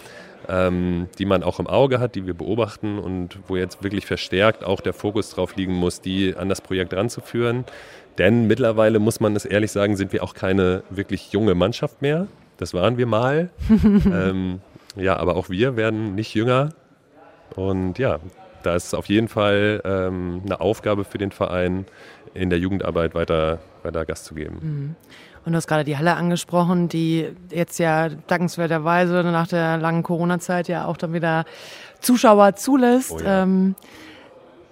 ähm, 0.48 1.08
die 1.18 1.24
man 1.24 1.42
auch 1.42 1.58
im 1.58 1.66
Auge 1.66 2.00
hat, 2.00 2.14
die 2.14 2.26
wir 2.26 2.34
beobachten 2.34 2.98
und 2.98 3.38
wo 3.48 3.56
jetzt 3.56 3.82
wirklich 3.82 4.06
verstärkt 4.06 4.64
auch 4.64 4.80
der 4.80 4.92
Fokus 4.92 5.30
drauf 5.30 5.56
liegen 5.56 5.74
muss, 5.74 6.00
die 6.00 6.34
an 6.36 6.48
das 6.48 6.60
Projekt 6.60 6.94
ranzuführen. 6.94 7.64
Denn 8.18 8.46
mittlerweile 8.46 8.98
muss 8.98 9.20
man 9.20 9.36
es 9.36 9.44
ehrlich 9.44 9.70
sagen, 9.70 9.96
sind 9.96 10.12
wir 10.12 10.22
auch 10.22 10.34
keine 10.34 10.82
wirklich 10.90 11.32
junge 11.32 11.54
Mannschaft 11.54 12.02
mehr. 12.02 12.26
Das 12.56 12.74
waren 12.74 12.98
wir 12.98 13.06
mal. 13.06 13.50
ähm, 13.70 14.60
ja, 14.96 15.16
aber 15.16 15.36
auch 15.36 15.48
wir 15.48 15.76
werden 15.76 16.14
nicht 16.14 16.34
jünger. 16.34 16.70
Und 17.54 17.98
ja, 17.98 18.18
da 18.62 18.74
ist 18.74 18.86
es 18.86 18.94
auf 18.94 19.06
jeden 19.06 19.28
Fall 19.28 19.80
ähm, 19.84 20.42
eine 20.44 20.60
Aufgabe 20.60 21.04
für 21.04 21.18
den 21.18 21.30
Verein, 21.30 21.86
in 22.34 22.50
der 22.50 22.58
Jugendarbeit 22.58 23.14
weiter, 23.14 23.58
weiter 23.82 24.04
Gas 24.04 24.24
zu 24.24 24.34
geben. 24.34 24.96
Und 25.48 25.52
du 25.52 25.56
hast 25.56 25.66
gerade 25.66 25.84
die 25.84 25.96
Halle 25.96 26.14
angesprochen, 26.14 26.90
die 26.90 27.26
jetzt 27.50 27.78
ja 27.78 28.10
dankenswerterweise 28.10 29.22
nach 29.22 29.46
der 29.46 29.78
langen 29.78 30.02
Corona-Zeit 30.02 30.68
ja 30.68 30.84
auch 30.84 30.98
dann 30.98 31.14
wieder 31.14 31.46
Zuschauer 32.00 32.54
zulässt. 32.56 33.12
Oh 33.12 33.18
ja. 33.18 33.44
ähm, 33.44 33.74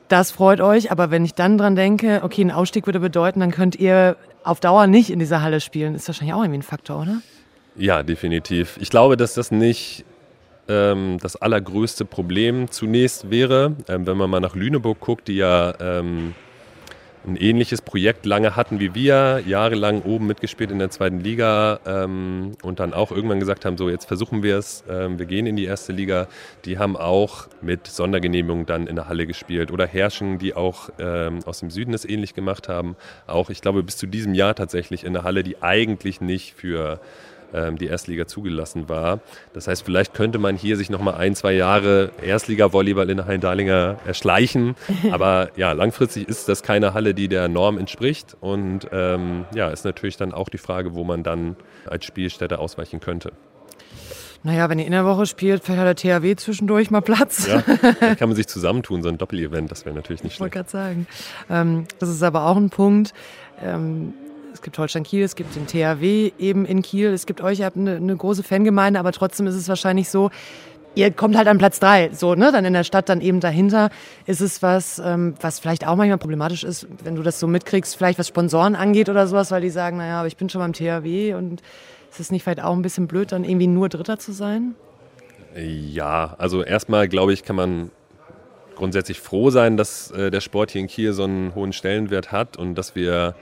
das 0.09 0.33
freut 0.33 0.61
euch, 0.61 0.91
aber 0.91 1.11
wenn 1.11 1.25
ich 1.25 1.33
dann 1.33 1.57
dran 1.57 1.77
denke, 1.77 2.21
okay, 2.23 2.43
ein 2.43 2.51
Ausstieg 2.51 2.85
würde 2.85 3.01
bedeuten, 3.01 3.41
dann 3.41 3.53
könnt 3.53 3.77
ihr 3.77 4.19
auf 4.45 4.61
Dauer 4.61 4.87
nicht 4.87 5.09
in 5.09 5.19
dieser 5.19 5.41
Halle 5.41 5.63
spielen. 5.63 5.95
Ist 5.95 6.09
wahrscheinlich 6.09 6.35
auch 6.35 6.43
irgendwie 6.43 6.59
ein 6.59 6.63
Faktor, 6.63 7.01
oder? 7.01 7.23
Ja, 7.75 8.03
definitiv. 8.03 8.77
Ich 8.79 8.91
glaube, 8.91 9.17
dass 9.17 9.33
das 9.33 9.51
nicht 9.51 10.05
ähm, 10.69 11.17
das 11.23 11.37
allergrößte 11.37 12.05
Problem 12.05 12.71
zunächst 12.71 13.31
wäre. 13.31 13.77
Ähm, 13.89 14.07
wenn 14.07 14.19
man 14.19 14.29
mal 14.29 14.41
nach 14.41 14.55
Lüneburg 14.55 15.01
guckt, 15.01 15.29
die 15.29 15.37
ja 15.37 15.73
ähm, 15.81 16.35
ein 17.27 17.37
ähnliches 17.37 17.83
Projekt 17.83 18.25
lange 18.25 18.57
hatten 18.57 18.81
wie 18.81 18.95
wir, 18.95 19.43
jahrelang 19.47 20.03
oben 20.03 20.27
mitgespielt 20.27 20.71
in 20.71 20.79
der 20.79 20.91
zweiten 20.91 21.21
Liga 21.21 21.81
ähm, 21.87 22.53
und 22.63 22.81
dann 22.81 22.95
auch 22.95 23.11
irgendwann 23.11 23.41
gesagt 23.41 23.65
haben, 23.65 23.77
so 23.77 23.89
jetzt 23.89 24.07
versuchen 24.07 24.43
wir 24.43 24.59
es, 24.59 24.85
ähm, 24.89 25.19
wir 25.19 25.27
gehen 25.27 25.47
in 25.47 25.57
die 25.57 25.65
erste 25.65 25.93
Liga. 25.93 26.29
Die 26.65 26.79
haben 26.79 26.97
auch 26.97 27.49
mit 27.61 27.87
Sondergenehmigung 27.87 28.67
dann 28.67 28.87
in 28.87 28.97
der 28.97 29.09
Halle 29.09 29.27
gespielt 29.27 29.73
oder 29.73 29.87
Herrschen, 29.87 30.39
die 30.39 30.55
auch 30.55 30.91
ähm, 30.99 31.41
aus 31.45 31.61
dem 31.61 31.71
Süden 31.71 31.95
es 31.95 32.05
ähnlich 32.05 32.35
gemacht 32.35 32.69
haben. 32.69 32.97
Auch, 33.27 33.51
ich 33.51 33.61
glaube, 33.61 33.83
bis 33.83 33.97
zu 33.97 34.07
diesem 34.07 34.35
Jahr 34.35 34.55
tatsächlich 34.55 35.05
in 35.05 35.13
der 35.13 35.25
Halle, 35.25 35.43
die 35.43 35.63
eigentlich 35.63 36.21
nicht 36.21 36.55
für 36.55 37.01
die 37.53 37.87
Erstliga 37.87 38.27
zugelassen 38.27 38.89
war. 38.89 39.21
Das 39.53 39.69
heißt, 39.69 39.85
vielleicht 39.85 40.15
könnte 40.15 40.39
man 40.39 40.57
hier 40.57 40.77
sich 40.77 40.91
noch 40.91 41.01
mal 41.01 41.15
ein, 41.15 41.35
zwei 41.35 41.53
Jahre 41.53 42.11
Erstliga-Volleyball 42.23 43.09
in 43.09 43.19
der 43.19 43.27
Hallen-Dahlinger 43.27 43.99
erschleichen. 44.05 44.75
Aber 45.11 45.51
ja, 45.57 45.73
langfristig 45.73 46.29
ist 46.29 46.49
das 46.49 46.63
keine 46.63 46.95
Halle, 46.95 47.15
die 47.15 47.29
der 47.29 47.49
Norm 47.49 47.79
entspricht. 47.79 48.37
Und 48.41 48.89
ähm, 48.93 49.45
ja, 49.55 49.71
ist 49.71 49.85
natürlich 49.85 50.17
dann 50.17 50.33
auch 50.33 50.49
die 50.49 50.59
Frage, 50.59 50.95
wo 50.95 51.05
man 51.05 51.23
dann 51.23 51.57
als 51.87 52.05
Spielstätte 52.05 52.59
ausweichen 52.59 53.01
könnte. 53.01 53.33
Naja, 54.43 54.69
wenn 54.69 54.79
ihr 54.79 54.87
in 54.87 54.93
der 54.93 55.05
Woche 55.05 55.27
spielt, 55.27 55.65
vielleicht 55.65 55.81
hat 55.81 56.05
der 56.05 56.21
THW 56.21 56.37
zwischendurch 56.37 56.91
mal 56.91 57.01
Platz. 57.01 57.49
Ja, 57.49 57.63
dann 58.01 58.17
kann 58.17 58.29
man 58.29 58.37
sich 58.37 58.47
zusammentun, 58.47 59.03
so 59.03 59.09
ein 59.09 59.19
Doppelevent, 59.19 59.71
das 59.71 59.85
wäre 59.85 59.95
natürlich 59.95 60.23
nicht 60.23 60.37
schlecht. 60.37 60.55
Ich 60.55 60.63
wollte 60.63 60.71
gerade 60.71 60.89
sagen. 60.89 61.07
Ähm, 61.51 61.87
das 61.99 62.11
ist 62.11 62.23
aber 62.23 62.47
auch 62.47 62.57
ein 62.57 62.71
Punkt. 62.71 63.13
Ähm, 63.61 64.15
es 64.57 64.63
gibt 64.63 64.79
Holstein 64.79 65.03
Kiel, 65.03 65.23
es 65.23 65.37
gibt 65.37 65.55
den 65.55 65.67
THW 65.67 66.33
eben 66.39 66.65
in 66.65 66.81
Kiel, 66.81 67.09
es 67.09 67.27
gibt 67.27 67.43
euch, 67.43 67.61
ihr 67.61 67.67
habt 67.67 67.77
eine, 67.77 67.97
eine 67.97 68.17
große 68.17 68.43
Fangemeinde, 68.43 68.99
aber 68.99 69.13
trotzdem 69.13 69.47
ist 69.47 69.55
es 69.55 69.69
wahrscheinlich 69.69 70.09
so, 70.09 70.31
ihr 70.95 71.11
kommt 71.11 71.37
halt 71.37 71.47
an 71.47 71.59
Platz 71.59 71.79
drei, 71.79 72.09
so, 72.13 72.35
ne, 72.35 72.51
dann 72.53 72.65
in 72.65 72.73
der 72.73 72.85
Stadt 72.85 73.11
dann 73.11 73.21
eben 73.21 73.41
dahinter. 73.41 73.91
Ist 74.25 74.41
es 74.41 74.63
was, 74.63 74.99
ähm, 74.99 75.35
was 75.43 75.59
vielleicht 75.59 75.87
auch 75.87 75.97
manchmal 75.97 76.17
problematisch 76.17 76.65
ist, 76.65 76.89
wenn 77.05 77.17
du 77.17 77.23
das 77.23 77.39
so 77.39 77.47
mitkriegst, 77.47 77.97
vielleicht 77.97 78.19
was 78.19 78.29
Sponsoren 78.29 78.75
angeht 78.75 79.11
oder 79.11 79.27
sowas, 79.27 79.51
weil 79.51 79.61
die 79.61 79.69
sagen, 79.69 79.99
naja, 79.99 80.21
aber 80.21 80.29
ich 80.29 80.39
bin 80.39 80.49
schon 80.49 80.63
beim 80.63 80.73
THW 80.73 81.35
und 81.35 81.61
ist 82.11 82.19
es 82.19 82.31
nicht 82.31 82.43
vielleicht 82.43 82.63
auch 82.63 82.73
ein 82.73 82.83
bisschen 82.83 83.07
blöd, 83.07 83.31
dann 83.31 83.45
irgendwie 83.45 83.67
nur 83.67 83.91
Dritter 83.91 84.19
zu 84.19 84.33
sein? 84.33 84.75
Ja, 85.55 86.35
also 86.39 86.63
erstmal 86.63 87.09
glaube 87.09 87.35
ich, 87.35 87.45
kann 87.45 87.57
man 87.57 87.91
grundsätzlich 88.75 89.21
froh 89.21 89.51
sein, 89.51 89.77
dass 89.77 90.11
äh, 90.13 90.31
der 90.31 90.41
Sport 90.41 90.71
hier 90.71 90.81
in 90.81 90.87
Kiel 90.87 91.13
so 91.13 91.25
einen 91.25 91.55
hohen 91.55 91.75
Stellenwert 91.75 92.33
hat 92.33 92.57
und 92.57 92.75
dass 92.75 92.95
wir 92.95 93.35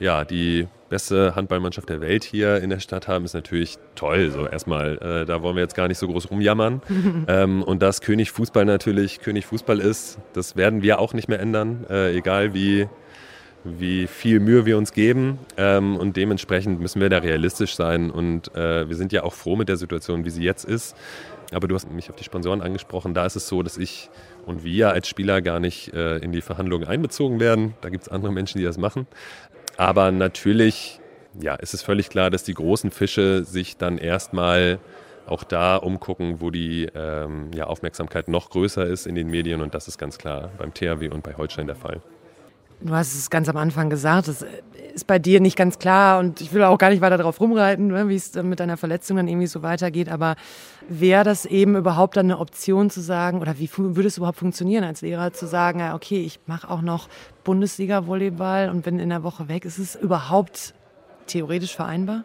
ja, 0.00 0.24
die 0.24 0.68
beste 0.88 1.34
Handballmannschaft 1.34 1.88
der 1.88 2.00
Welt 2.00 2.24
hier 2.24 2.62
in 2.62 2.70
der 2.70 2.80
Stadt 2.80 3.08
haben, 3.08 3.24
ist 3.24 3.34
natürlich 3.34 3.78
toll. 3.94 4.30
So 4.30 4.46
erstmal, 4.46 4.98
äh, 4.98 5.24
da 5.26 5.42
wollen 5.42 5.56
wir 5.56 5.62
jetzt 5.62 5.74
gar 5.74 5.88
nicht 5.88 5.98
so 5.98 6.06
groß 6.06 6.30
rumjammern. 6.30 6.80
ähm, 7.28 7.62
und 7.62 7.82
dass 7.82 8.00
König 8.00 8.30
Fußball 8.30 8.64
natürlich 8.64 9.20
König 9.20 9.46
Fußball 9.46 9.80
ist, 9.80 10.18
das 10.32 10.56
werden 10.56 10.82
wir 10.82 10.98
auch 10.98 11.12
nicht 11.12 11.28
mehr 11.28 11.40
ändern, 11.40 11.86
äh, 11.90 12.16
egal 12.16 12.54
wie, 12.54 12.88
wie 13.64 14.06
viel 14.06 14.40
Mühe 14.40 14.64
wir 14.66 14.78
uns 14.78 14.92
geben. 14.92 15.38
Ähm, 15.56 15.96
und 15.96 16.16
dementsprechend 16.16 16.80
müssen 16.80 17.00
wir 17.00 17.08
da 17.08 17.18
realistisch 17.18 17.74
sein. 17.74 18.10
Und 18.10 18.54
äh, 18.54 18.88
wir 18.88 18.96
sind 18.96 19.12
ja 19.12 19.24
auch 19.24 19.34
froh 19.34 19.56
mit 19.56 19.68
der 19.68 19.76
Situation, 19.76 20.24
wie 20.24 20.30
sie 20.30 20.42
jetzt 20.42 20.64
ist. 20.64 20.96
Aber 21.52 21.68
du 21.68 21.74
hast 21.74 21.90
mich 21.90 22.10
auf 22.10 22.16
die 22.16 22.24
Sponsoren 22.24 22.60
angesprochen. 22.60 23.14
Da 23.14 23.24
ist 23.24 23.36
es 23.36 23.46
so, 23.46 23.62
dass 23.62 23.76
ich 23.76 24.10
und 24.46 24.64
wir 24.64 24.90
als 24.90 25.08
Spieler 25.08 25.42
gar 25.42 25.60
nicht 25.60 25.92
äh, 25.92 26.18
in 26.18 26.32
die 26.32 26.40
Verhandlungen 26.40 26.86
einbezogen 26.86 27.40
werden. 27.40 27.74
Da 27.80 27.88
gibt 27.88 28.04
es 28.04 28.08
andere 28.08 28.32
Menschen, 28.32 28.58
die 28.58 28.64
das 28.64 28.78
machen. 28.78 29.06
Aber 29.76 30.10
natürlich 30.10 31.00
ja, 31.40 31.54
ist 31.54 31.74
es 31.74 31.82
völlig 31.82 32.08
klar, 32.08 32.30
dass 32.30 32.44
die 32.44 32.54
großen 32.54 32.90
Fische 32.90 33.44
sich 33.44 33.76
dann 33.76 33.98
erstmal 33.98 34.78
auch 35.26 35.44
da 35.44 35.76
umgucken, 35.76 36.40
wo 36.40 36.50
die 36.50 36.88
ähm, 36.94 37.50
ja, 37.54 37.64
Aufmerksamkeit 37.64 38.28
noch 38.28 38.50
größer 38.50 38.86
ist 38.86 39.06
in 39.06 39.14
den 39.14 39.28
Medien. 39.28 39.60
Und 39.60 39.74
das 39.74 39.88
ist 39.88 39.98
ganz 39.98 40.18
klar 40.18 40.50
beim 40.56 40.72
THW 40.72 41.08
und 41.08 41.22
bei 41.22 41.34
Holstein 41.34 41.66
der 41.66 41.76
Fall. 41.76 42.00
Du 42.80 42.94
hast 42.94 43.14
es 43.14 43.30
ganz 43.30 43.48
am 43.48 43.56
Anfang 43.56 43.88
gesagt, 43.88 44.28
das 44.28 44.44
ist 44.94 45.06
bei 45.06 45.18
dir 45.18 45.40
nicht 45.40 45.56
ganz 45.56 45.78
klar 45.78 46.18
und 46.18 46.40
ich 46.40 46.52
will 46.52 46.62
auch 46.62 46.78
gar 46.78 46.90
nicht 46.90 47.00
weiter 47.00 47.16
darauf 47.16 47.40
rumreiten, 47.40 47.88
ne, 47.88 48.08
wie 48.08 48.16
es 48.16 48.34
mit 48.34 48.60
deiner 48.60 48.76
Verletzung 48.76 49.16
dann 49.16 49.28
irgendwie 49.28 49.46
so 49.46 49.62
weitergeht. 49.62 50.10
Aber 50.10 50.36
wäre 50.88 51.24
das 51.24 51.46
eben 51.46 51.76
überhaupt 51.76 52.16
dann 52.16 52.26
eine 52.26 52.38
Option 52.38 52.90
zu 52.90 53.00
sagen, 53.00 53.40
oder 53.40 53.58
wie 53.58 53.70
würde 53.76 54.08
es 54.08 54.18
überhaupt 54.18 54.38
funktionieren 54.38 54.84
als 54.84 55.00
Lehrer, 55.00 55.32
zu 55.32 55.46
sagen, 55.46 55.82
okay, 55.94 56.20
ich 56.20 56.40
mache 56.46 56.70
auch 56.70 56.82
noch 56.82 57.08
Bundesliga-Volleyball 57.44 58.70
und 58.70 58.82
bin 58.82 58.98
in 58.98 59.08
der 59.08 59.22
Woche 59.22 59.48
weg? 59.48 59.64
Ist 59.64 59.78
es 59.78 59.96
überhaupt 59.96 60.74
theoretisch 61.26 61.74
vereinbar? 61.74 62.24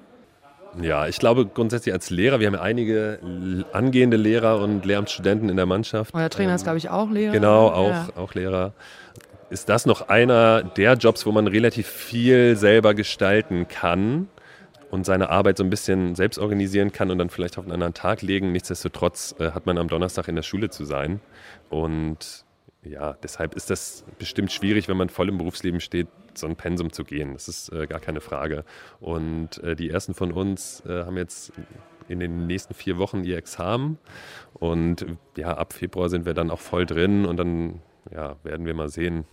Ja, 0.81 1.07
ich 1.07 1.19
glaube 1.19 1.45
grundsätzlich 1.45 1.93
als 1.93 2.09
Lehrer, 2.09 2.39
wir 2.39 2.47
haben 2.47 2.53
ja 2.53 2.61
einige 2.61 3.65
angehende 3.73 4.15
Lehrer 4.15 4.61
und 4.61 4.85
Lehramtsstudenten 4.85 5.49
in 5.49 5.57
der 5.57 5.65
Mannschaft. 5.65 6.13
Euer 6.13 6.29
Trainer 6.29 6.55
ist, 6.55 6.63
glaube 6.63 6.77
ich, 6.77 6.89
auch 6.89 7.09
Lehrer. 7.09 7.33
Genau, 7.33 7.67
auch, 7.67 7.89
ja. 7.89 8.07
auch 8.15 8.33
Lehrer 8.33 8.73
ist 9.51 9.67
das 9.67 9.85
noch 9.85 10.07
einer 10.07 10.63
der 10.63 10.93
Jobs, 10.93 11.25
wo 11.25 11.31
man 11.31 11.45
relativ 11.45 11.87
viel 11.87 12.55
selber 12.55 12.93
gestalten 12.93 13.67
kann 13.67 14.29
und 14.89 15.05
seine 15.05 15.29
Arbeit 15.29 15.57
so 15.57 15.63
ein 15.63 15.69
bisschen 15.69 16.15
selbst 16.15 16.39
organisieren 16.39 16.93
kann 16.93 17.11
und 17.11 17.17
dann 17.17 17.29
vielleicht 17.29 17.57
auf 17.57 17.65
einen 17.65 17.73
anderen 17.73 17.93
Tag 17.93 18.21
legen. 18.21 18.53
Nichtsdestotrotz 18.53 19.35
äh, 19.39 19.51
hat 19.51 19.65
man 19.65 19.77
am 19.77 19.89
Donnerstag 19.89 20.29
in 20.29 20.35
der 20.35 20.43
Schule 20.43 20.69
zu 20.69 20.85
sein. 20.85 21.19
Und 21.69 22.45
ja, 22.83 23.17
deshalb 23.21 23.55
ist 23.55 23.69
das 23.69 24.05
bestimmt 24.17 24.53
schwierig, 24.53 24.87
wenn 24.87 24.97
man 24.97 25.09
voll 25.09 25.27
im 25.27 25.37
Berufsleben 25.37 25.81
steht, 25.81 26.07
so 26.33 26.47
ein 26.47 26.55
Pensum 26.55 26.93
zu 26.93 27.03
gehen. 27.03 27.33
Das 27.33 27.49
ist 27.49 27.73
äh, 27.73 27.87
gar 27.87 27.99
keine 27.99 28.21
Frage. 28.21 28.63
Und 29.01 29.61
äh, 29.63 29.75
die 29.75 29.89
ersten 29.89 30.13
von 30.13 30.31
uns 30.31 30.81
haben 30.87 31.17
jetzt 31.17 31.51
in 32.07 32.19
den 32.19 32.47
nächsten 32.47 32.73
vier 32.73 32.97
Wochen 32.97 33.23
ihr 33.23 33.37
Examen. 33.37 33.97
Und 34.53 35.05
ja, 35.35 35.57
ab 35.57 35.73
Februar 35.73 36.09
sind 36.09 36.25
wir 36.25 36.33
dann 36.33 36.49
auch 36.49 36.59
voll 36.59 36.85
drin 36.85 37.25
und 37.25 37.37
dann 37.37 37.81
ja, 38.13 38.35
werden 38.43 38.65
wir 38.65 38.73
mal 38.73 38.89
sehen, 38.89 39.25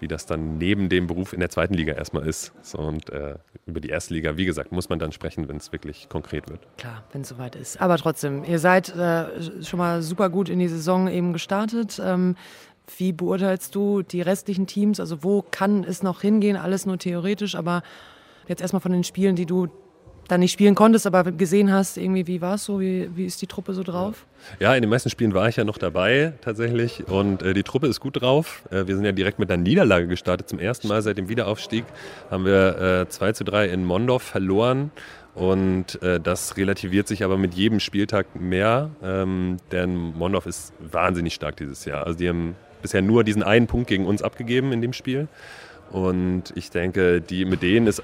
wie 0.00 0.08
das 0.08 0.26
dann 0.26 0.58
neben 0.58 0.88
dem 0.88 1.06
Beruf 1.06 1.32
in 1.32 1.40
der 1.40 1.50
zweiten 1.50 1.74
Liga 1.74 1.92
erstmal 1.92 2.26
ist. 2.26 2.52
So, 2.62 2.78
und 2.78 3.10
äh, 3.10 3.36
über 3.66 3.80
die 3.80 3.88
erste 3.88 4.14
Liga, 4.14 4.36
wie 4.36 4.44
gesagt, 4.44 4.72
muss 4.72 4.88
man 4.88 4.98
dann 4.98 5.12
sprechen, 5.12 5.48
wenn 5.48 5.56
es 5.56 5.72
wirklich 5.72 6.08
konkret 6.08 6.48
wird. 6.50 6.66
Klar, 6.76 7.04
wenn 7.12 7.22
es 7.22 7.28
soweit 7.28 7.54
ist. 7.56 7.80
Aber 7.80 7.96
trotzdem, 7.98 8.44
ihr 8.44 8.58
seid 8.58 8.94
äh, 8.96 9.62
schon 9.62 9.78
mal 9.78 10.02
super 10.02 10.28
gut 10.28 10.48
in 10.48 10.58
die 10.58 10.68
Saison 10.68 11.08
eben 11.08 11.32
gestartet. 11.32 12.00
Ähm, 12.04 12.36
wie 12.98 13.12
beurteilst 13.12 13.74
du 13.74 14.02
die 14.02 14.22
restlichen 14.22 14.66
Teams? 14.66 14.98
Also 14.98 15.22
wo 15.22 15.42
kann 15.42 15.84
es 15.84 16.02
noch 16.02 16.20
hingehen? 16.20 16.56
Alles 16.56 16.84
nur 16.84 16.98
theoretisch, 16.98 17.54
aber 17.54 17.82
jetzt 18.48 18.60
erstmal 18.60 18.80
von 18.80 18.92
den 18.92 19.04
Spielen, 19.04 19.36
die 19.36 19.46
du 19.46 19.68
da 20.32 20.38
nicht 20.38 20.52
spielen 20.52 20.74
konntest, 20.74 21.06
aber 21.06 21.30
gesehen 21.30 21.70
hast, 21.70 21.98
irgendwie, 21.98 22.26
wie 22.26 22.40
war 22.40 22.54
es 22.54 22.64
so? 22.64 22.80
Wie, 22.80 23.10
wie 23.14 23.26
ist 23.26 23.42
die 23.42 23.46
Truppe 23.46 23.74
so 23.74 23.82
drauf? 23.82 24.26
Ja, 24.60 24.74
in 24.74 24.80
den 24.80 24.88
meisten 24.88 25.10
Spielen 25.10 25.34
war 25.34 25.46
ich 25.48 25.56
ja 25.56 25.64
noch 25.64 25.76
dabei 25.76 26.32
tatsächlich 26.40 27.06
und 27.06 27.42
äh, 27.42 27.52
die 27.52 27.62
Truppe 27.62 27.86
ist 27.86 28.00
gut 28.00 28.22
drauf. 28.22 28.62
Äh, 28.70 28.86
wir 28.86 28.96
sind 28.96 29.04
ja 29.04 29.12
direkt 29.12 29.38
mit 29.38 29.50
einer 29.50 29.62
Niederlage 29.62 30.06
gestartet. 30.06 30.48
Zum 30.48 30.58
ersten 30.58 30.88
Mal 30.88 31.02
seit 31.02 31.18
dem 31.18 31.28
Wiederaufstieg 31.28 31.84
haben 32.30 32.46
wir 32.46 33.02
äh, 33.02 33.08
2 33.08 33.32
zu 33.32 33.44
3 33.44 33.68
in 33.68 33.84
Mondorf 33.84 34.22
verloren. 34.22 34.90
Und 35.34 36.02
äh, 36.02 36.18
das 36.18 36.56
relativiert 36.56 37.08
sich 37.08 37.24
aber 37.24 37.36
mit 37.36 37.54
jedem 37.54 37.80
Spieltag 37.80 38.38
mehr, 38.38 38.90
ähm, 39.02 39.58
denn 39.70 40.14
Mondorf 40.16 40.46
ist 40.46 40.72
wahnsinnig 40.78 41.34
stark 41.34 41.56
dieses 41.56 41.84
Jahr. 41.84 42.06
Also 42.06 42.18
die 42.18 42.28
haben 42.28 42.56
bisher 42.80 43.02
nur 43.02 43.22
diesen 43.22 43.42
einen 43.42 43.66
Punkt 43.66 43.86
gegen 43.86 44.06
uns 44.06 44.22
abgegeben 44.22 44.72
in 44.72 44.80
dem 44.80 44.92
Spiel. 44.92 45.28
Und 45.92 46.44
ich 46.54 46.70
denke, 46.70 47.20
die, 47.20 47.44
mit 47.44 47.62
denen 47.62 47.86
ist 47.86 48.02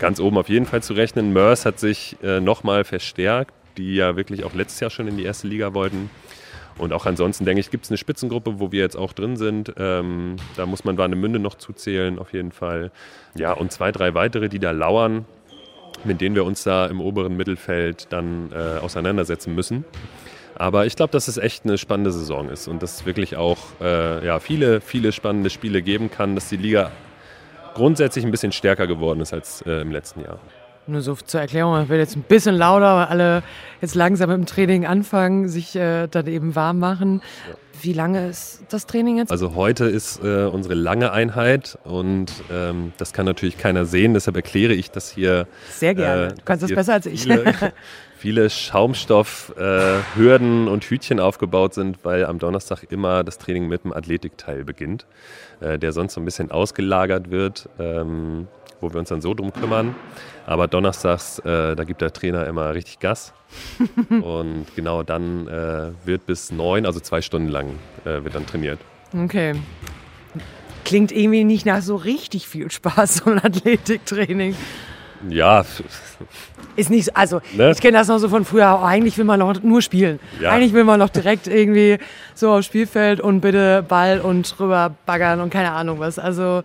ganz 0.00 0.18
oben 0.18 0.36
auf 0.38 0.48
jeden 0.48 0.66
Fall 0.66 0.82
zu 0.82 0.92
rechnen. 0.92 1.32
Mörs 1.32 1.64
hat 1.64 1.78
sich 1.78 2.16
äh, 2.22 2.40
nochmal 2.40 2.82
verstärkt, 2.82 3.54
die 3.76 3.94
ja 3.94 4.16
wirklich 4.16 4.42
auch 4.44 4.54
letztes 4.54 4.80
Jahr 4.80 4.90
schon 4.90 5.06
in 5.06 5.16
die 5.16 5.24
erste 5.24 5.46
Liga 5.46 5.72
wollten. 5.72 6.10
Und 6.78 6.92
auch 6.92 7.06
ansonsten 7.06 7.44
denke 7.44 7.60
ich, 7.60 7.70
gibt 7.70 7.84
es 7.84 7.90
eine 7.90 7.98
Spitzengruppe, 7.98 8.58
wo 8.58 8.72
wir 8.72 8.80
jetzt 8.80 8.96
auch 8.96 9.12
drin 9.12 9.36
sind. 9.36 9.72
Ähm, 9.76 10.36
da 10.56 10.66
muss 10.66 10.84
man 10.84 10.98
Warnemünde 10.98 11.38
noch 11.38 11.54
zuzählen, 11.54 12.18
auf 12.18 12.32
jeden 12.32 12.50
Fall. 12.50 12.90
Ja, 13.36 13.52
und 13.52 13.70
zwei, 13.70 13.92
drei 13.92 14.14
weitere, 14.14 14.48
die 14.48 14.58
da 14.58 14.72
lauern, 14.72 15.24
mit 16.02 16.20
denen 16.20 16.34
wir 16.34 16.44
uns 16.44 16.64
da 16.64 16.86
im 16.86 17.00
oberen 17.00 17.36
Mittelfeld 17.36 18.08
dann 18.10 18.50
äh, 18.52 18.80
auseinandersetzen 18.80 19.54
müssen. 19.54 19.84
Aber 20.56 20.86
ich 20.86 20.96
glaube, 20.96 21.12
dass 21.12 21.28
es 21.28 21.36
echt 21.36 21.64
eine 21.64 21.78
spannende 21.78 22.10
Saison 22.10 22.48
ist 22.48 22.66
und 22.68 22.82
dass 22.82 23.00
es 23.00 23.06
wirklich 23.06 23.36
auch 23.36 23.58
äh, 23.80 24.24
ja, 24.26 24.40
viele, 24.40 24.80
viele 24.80 25.12
spannende 25.12 25.50
Spiele 25.50 25.82
geben 25.82 26.10
kann, 26.10 26.34
dass 26.34 26.48
die 26.48 26.56
Liga 26.56 26.90
grundsätzlich 27.74 28.24
ein 28.24 28.30
bisschen 28.30 28.52
stärker 28.52 28.86
geworden 28.86 29.20
ist 29.20 29.32
als 29.32 29.62
äh, 29.62 29.80
im 29.80 29.90
letzten 29.90 30.20
Jahr. 30.22 30.38
Nur 30.86 31.00
so 31.00 31.14
zur 31.14 31.40
Erklärung, 31.40 31.80
ich 31.80 31.88
werde 31.88 32.02
jetzt 32.02 32.16
ein 32.16 32.22
bisschen 32.22 32.56
lauter, 32.56 32.96
weil 32.96 33.06
alle 33.06 33.42
jetzt 33.80 33.94
langsam 33.94 34.30
mit 34.30 34.38
dem 34.38 34.46
Training 34.46 34.84
anfangen, 34.84 35.48
sich 35.48 35.76
äh, 35.76 36.08
dann 36.08 36.26
eben 36.26 36.56
warm 36.56 36.80
machen. 36.80 37.22
Ja. 37.48 37.54
Wie 37.82 37.92
lange 37.92 38.28
ist 38.28 38.64
das 38.68 38.86
Training 38.86 39.18
jetzt? 39.18 39.30
Also 39.30 39.54
heute 39.54 39.84
ist 39.84 40.22
äh, 40.22 40.44
unsere 40.44 40.74
lange 40.74 41.12
Einheit 41.12 41.78
und 41.84 42.32
ähm, 42.50 42.92
das 42.98 43.12
kann 43.12 43.26
natürlich 43.26 43.58
keiner 43.58 43.84
sehen, 43.84 44.14
deshalb 44.14 44.36
erkläre 44.36 44.72
ich 44.72 44.90
das 44.90 45.10
hier. 45.10 45.46
Sehr 45.70 45.94
gerne, 45.94 46.26
äh, 46.26 46.34
du 46.34 46.42
kannst 46.44 46.64
das 46.64 46.72
besser 46.72 46.94
als 46.94 47.06
ich. 47.06 47.22
Viele, 47.22 47.44
viele 48.22 48.48
Schaumstoffhürden 48.50 50.68
äh, 50.68 50.70
und 50.70 50.84
Hütchen 50.84 51.18
aufgebaut 51.18 51.74
sind, 51.74 52.04
weil 52.04 52.24
am 52.24 52.38
Donnerstag 52.38 52.84
immer 52.88 53.24
das 53.24 53.38
Training 53.38 53.66
mit 53.66 53.82
dem 53.82 53.92
Athletikteil 53.92 54.62
beginnt, 54.62 55.06
äh, 55.58 55.76
der 55.76 55.92
sonst 55.92 56.14
so 56.14 56.20
ein 56.20 56.24
bisschen 56.24 56.52
ausgelagert 56.52 57.32
wird. 57.32 57.68
Ähm, 57.80 58.46
wo 58.80 58.92
wir 58.92 58.98
uns 58.98 59.10
dann 59.10 59.20
so 59.20 59.32
drum 59.32 59.52
kümmern. 59.52 59.94
Aber 60.44 60.66
donnerstags, 60.66 61.38
äh, 61.38 61.76
da 61.76 61.84
gibt 61.84 62.00
der 62.00 62.12
Trainer 62.12 62.48
immer 62.48 62.74
richtig 62.74 62.98
Gas. 62.98 63.32
und 64.10 64.66
genau 64.74 65.04
dann 65.04 65.46
äh, 65.46 65.92
wird 66.04 66.26
bis 66.26 66.50
neun, 66.50 66.84
also 66.84 66.98
zwei 66.98 67.22
Stunden 67.22 67.46
lang, 67.46 67.78
äh, 68.04 68.24
wird 68.24 68.34
dann 68.34 68.44
trainiert. 68.44 68.80
Okay. 69.16 69.54
Klingt 70.84 71.12
irgendwie 71.12 71.44
nicht 71.44 71.64
nach 71.64 71.80
so 71.80 71.94
richtig 71.94 72.48
viel 72.48 72.72
Spaß, 72.72 73.18
so 73.18 73.30
ein 73.30 73.38
Athletiktraining. 73.38 74.56
Ja. 75.28 75.64
Ist 76.74 76.90
nicht, 76.90 77.16
also 77.16 77.40
ne? 77.54 77.72
ich 77.72 77.80
kenne 77.80 77.98
das 77.98 78.08
noch 78.08 78.18
so 78.18 78.28
von 78.28 78.44
früher, 78.44 78.78
oh, 78.80 78.84
eigentlich 78.84 79.18
will 79.18 79.24
man 79.24 79.38
noch 79.38 79.62
nur 79.62 79.82
spielen. 79.82 80.18
Ja. 80.40 80.52
Eigentlich 80.52 80.72
will 80.72 80.84
man 80.84 80.98
noch 80.98 81.10
direkt 81.10 81.46
irgendwie 81.46 81.98
so 82.34 82.50
aufs 82.50 82.66
Spielfeld 82.66 83.20
und 83.20 83.40
bitte 83.40 83.84
Ball 83.86 84.20
und 84.20 84.58
rüber 84.58 84.94
baggern 85.04 85.40
und 85.40 85.50
keine 85.50 85.72
Ahnung 85.72 85.98
was. 86.00 86.18
Also 86.18 86.62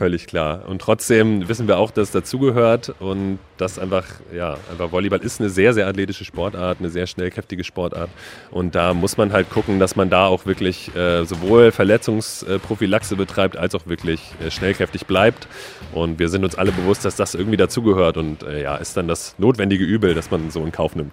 Völlig 0.00 0.26
klar. 0.26 0.66
Und 0.66 0.80
trotzdem 0.80 1.46
wissen 1.46 1.68
wir 1.68 1.76
auch, 1.76 1.90
dass 1.90 2.08
es 2.08 2.12
dazugehört 2.12 2.94
und 3.00 3.38
dass 3.58 3.78
einfach, 3.78 4.06
ja, 4.34 4.56
einfach 4.70 4.92
Volleyball 4.92 5.20
ist 5.20 5.40
eine 5.40 5.50
sehr, 5.50 5.74
sehr 5.74 5.86
athletische 5.86 6.24
Sportart, 6.24 6.78
eine 6.78 6.88
sehr 6.88 7.06
schnellkräftige 7.06 7.64
Sportart. 7.64 8.08
Und 8.50 8.74
da 8.74 8.94
muss 8.94 9.18
man 9.18 9.30
halt 9.30 9.50
gucken, 9.50 9.78
dass 9.78 9.96
man 9.96 10.08
da 10.08 10.24
auch 10.24 10.46
wirklich 10.46 10.96
äh, 10.96 11.26
sowohl 11.26 11.70
Verletzungsprophylaxe 11.70 13.14
betreibt, 13.14 13.58
als 13.58 13.74
auch 13.74 13.86
wirklich 13.86 14.22
äh, 14.42 14.50
schnellkräftig 14.50 15.04
bleibt. 15.04 15.46
Und 15.92 16.18
wir 16.18 16.30
sind 16.30 16.44
uns 16.44 16.54
alle 16.54 16.72
bewusst, 16.72 17.04
dass 17.04 17.16
das 17.16 17.34
irgendwie 17.34 17.58
dazugehört 17.58 18.16
und 18.16 18.42
äh, 18.42 18.62
ja, 18.62 18.76
ist 18.76 18.96
dann 18.96 19.06
das 19.06 19.34
notwendige 19.36 19.84
Übel, 19.84 20.14
dass 20.14 20.30
man 20.30 20.50
so 20.50 20.64
in 20.64 20.72
Kauf 20.72 20.96
nimmt. 20.96 21.12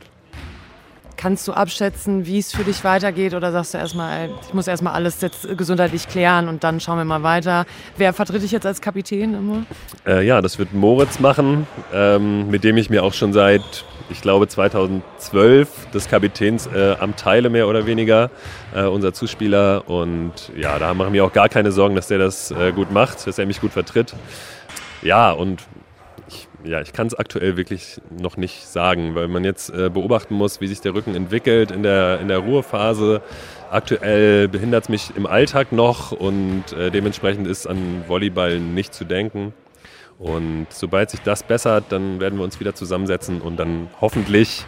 Kannst 1.17 1.47
du 1.47 1.53
abschätzen, 1.53 2.27
wie 2.27 2.37
es 2.37 2.53
für 2.53 2.63
dich 2.63 2.83
weitergeht 2.83 3.33
oder 3.33 3.51
sagst 3.51 3.73
du 3.73 3.79
erstmal, 3.79 4.29
ich 4.47 4.53
muss 4.53 4.67
erstmal 4.67 4.93
alles 4.93 5.19
jetzt 5.21 5.57
gesundheitlich 5.57 6.07
klären 6.07 6.47
und 6.47 6.63
dann 6.63 6.79
schauen 6.79 6.99
wir 6.99 7.05
mal 7.05 7.23
weiter? 7.23 7.65
Wer 7.97 8.13
vertritt 8.13 8.43
dich 8.43 8.51
jetzt 8.51 8.67
als 8.67 8.81
Kapitän 8.81 9.33
immer? 9.33 9.65
Äh, 10.05 10.27
ja, 10.27 10.43
das 10.43 10.59
wird 10.59 10.73
Moritz 10.73 11.19
machen, 11.19 11.65
ähm, 11.91 12.51
mit 12.51 12.63
dem 12.63 12.77
ich 12.77 12.91
mir 12.91 13.03
auch 13.03 13.13
schon 13.13 13.33
seit, 13.33 13.83
ich 14.11 14.21
glaube, 14.21 14.47
2012 14.47 15.89
des 15.91 16.07
Kapitäns 16.07 16.67
äh, 16.67 16.95
am 16.99 17.15
teile, 17.15 17.49
mehr 17.49 17.67
oder 17.67 17.87
weniger, 17.87 18.29
äh, 18.75 18.83
unser 18.83 19.11
Zuspieler. 19.11 19.89
Und 19.89 20.51
ja, 20.55 20.77
da 20.77 20.93
machen 20.93 21.13
wir 21.13 21.25
auch 21.25 21.33
gar 21.33 21.49
keine 21.49 21.71
Sorgen, 21.71 21.95
dass 21.95 22.07
der 22.09 22.19
das 22.19 22.51
äh, 22.51 22.71
gut 22.71 22.91
macht, 22.91 23.25
dass 23.25 23.39
er 23.39 23.47
mich 23.47 23.59
gut 23.59 23.71
vertritt. 23.71 24.13
Ja, 25.01 25.31
und 25.31 25.63
ja, 26.63 26.81
ich 26.81 26.93
kann 26.93 27.07
es 27.07 27.13
aktuell 27.13 27.57
wirklich 27.57 28.01
noch 28.09 28.37
nicht 28.37 28.65
sagen, 28.65 29.15
weil 29.15 29.27
man 29.27 29.43
jetzt 29.43 29.69
äh, 29.69 29.89
beobachten 29.89 30.35
muss, 30.35 30.59
wie 30.59 30.67
sich 30.67 30.81
der 30.81 30.93
Rücken 30.93 31.15
entwickelt 31.15 31.71
in 31.71 31.83
der, 31.83 32.19
in 32.19 32.27
der 32.27 32.39
Ruhephase. 32.39 33.21
Aktuell 33.69 34.47
behindert 34.47 34.85
es 34.85 34.89
mich 34.89 35.11
im 35.15 35.25
Alltag 35.25 35.71
noch 35.71 36.11
und 36.11 36.63
äh, 36.73 36.89
dementsprechend 36.89 37.47
ist 37.47 37.67
an 37.67 38.03
Volleyball 38.07 38.59
nicht 38.59 38.93
zu 38.93 39.05
denken. 39.05 39.53
Und 40.19 40.67
sobald 40.69 41.11
sich 41.11 41.21
das 41.21 41.43
bessert, 41.43 41.85
dann 41.89 42.19
werden 42.19 42.39
wir 42.39 42.43
uns 42.43 42.59
wieder 42.59 42.73
zusammensetzen 42.73 43.39
und 43.39 43.57
dann 43.57 43.89
hoffentlich 44.01 44.65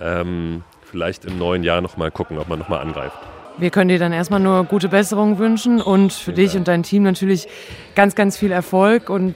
ähm, 0.00 0.62
vielleicht 0.82 1.26
im 1.26 1.38
neuen 1.38 1.64
Jahr 1.64 1.82
nochmal 1.82 2.10
gucken, 2.10 2.38
ob 2.38 2.48
man 2.48 2.58
nochmal 2.58 2.80
angreift. 2.80 3.18
Wir 3.58 3.70
können 3.70 3.88
dir 3.88 3.98
dann 3.98 4.12
erstmal 4.12 4.40
nur 4.40 4.64
gute 4.64 4.88
Besserung 4.88 5.38
wünschen 5.38 5.82
und 5.82 6.14
für 6.14 6.32
Vielen 6.32 6.36
dich 6.36 6.56
und 6.56 6.66
dein 6.66 6.82
Team 6.82 7.02
natürlich 7.02 7.46
ganz, 7.94 8.14
ganz 8.14 8.38
viel 8.38 8.52
Erfolg 8.52 9.10
und 9.10 9.34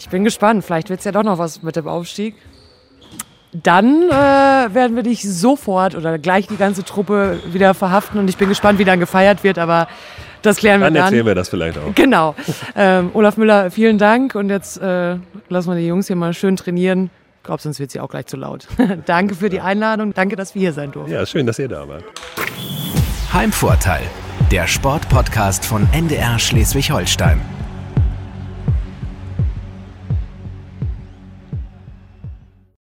ich 0.00 0.08
bin 0.08 0.24
gespannt. 0.24 0.64
Vielleicht 0.64 0.88
wird 0.88 1.00
es 1.00 1.04
ja 1.04 1.12
doch 1.12 1.22
noch 1.22 1.38
was 1.38 1.62
mit 1.62 1.76
dem 1.76 1.86
Aufstieg. 1.86 2.34
Dann 3.52 4.08
äh, 4.08 4.10
werden 4.10 4.96
wir 4.96 5.02
dich 5.02 5.22
sofort 5.22 5.94
oder 5.94 6.18
gleich 6.18 6.46
die 6.46 6.56
ganze 6.56 6.84
Truppe 6.84 7.40
wieder 7.52 7.74
verhaften 7.74 8.18
und 8.18 8.28
ich 8.28 8.36
bin 8.36 8.48
gespannt, 8.48 8.78
wie 8.78 8.84
dann 8.84 9.00
gefeiert 9.00 9.42
wird, 9.42 9.58
aber 9.58 9.88
das 10.42 10.58
klären 10.58 10.80
wir 10.80 10.86
dann. 10.86 10.94
Dann 10.94 11.04
erzählen 11.04 11.26
wir 11.26 11.34
das 11.34 11.48
vielleicht 11.48 11.76
auch. 11.76 11.94
Genau. 11.94 12.36
Ähm, 12.76 13.10
Olaf 13.12 13.36
Müller, 13.36 13.72
vielen 13.72 13.98
Dank 13.98 14.36
und 14.36 14.50
jetzt 14.50 14.80
äh, 14.80 15.16
lassen 15.48 15.70
wir 15.70 15.76
die 15.76 15.86
Jungs 15.86 16.06
hier 16.06 16.16
mal 16.16 16.32
schön 16.32 16.56
trainieren. 16.56 17.10
Ich 17.38 17.44
glaube, 17.44 17.60
sonst 17.60 17.80
wird 17.80 17.90
sie 17.90 17.98
auch 17.98 18.08
gleich 18.08 18.26
zu 18.26 18.36
laut. 18.36 18.68
danke 19.06 19.34
für 19.34 19.50
die 19.50 19.60
Einladung. 19.60 20.14
Danke, 20.14 20.36
dass 20.36 20.54
wir 20.54 20.60
hier 20.60 20.72
sein 20.72 20.92
durften. 20.92 21.12
Ja, 21.12 21.26
schön, 21.26 21.46
dass 21.46 21.58
ihr 21.58 21.68
da 21.68 21.88
wart. 21.88 22.04
Heimvorteil, 23.32 24.02
der 24.52 24.68
Sportpodcast 24.68 25.64
von 25.64 25.88
NDR 25.92 26.38
Schleswig-Holstein. 26.38 27.59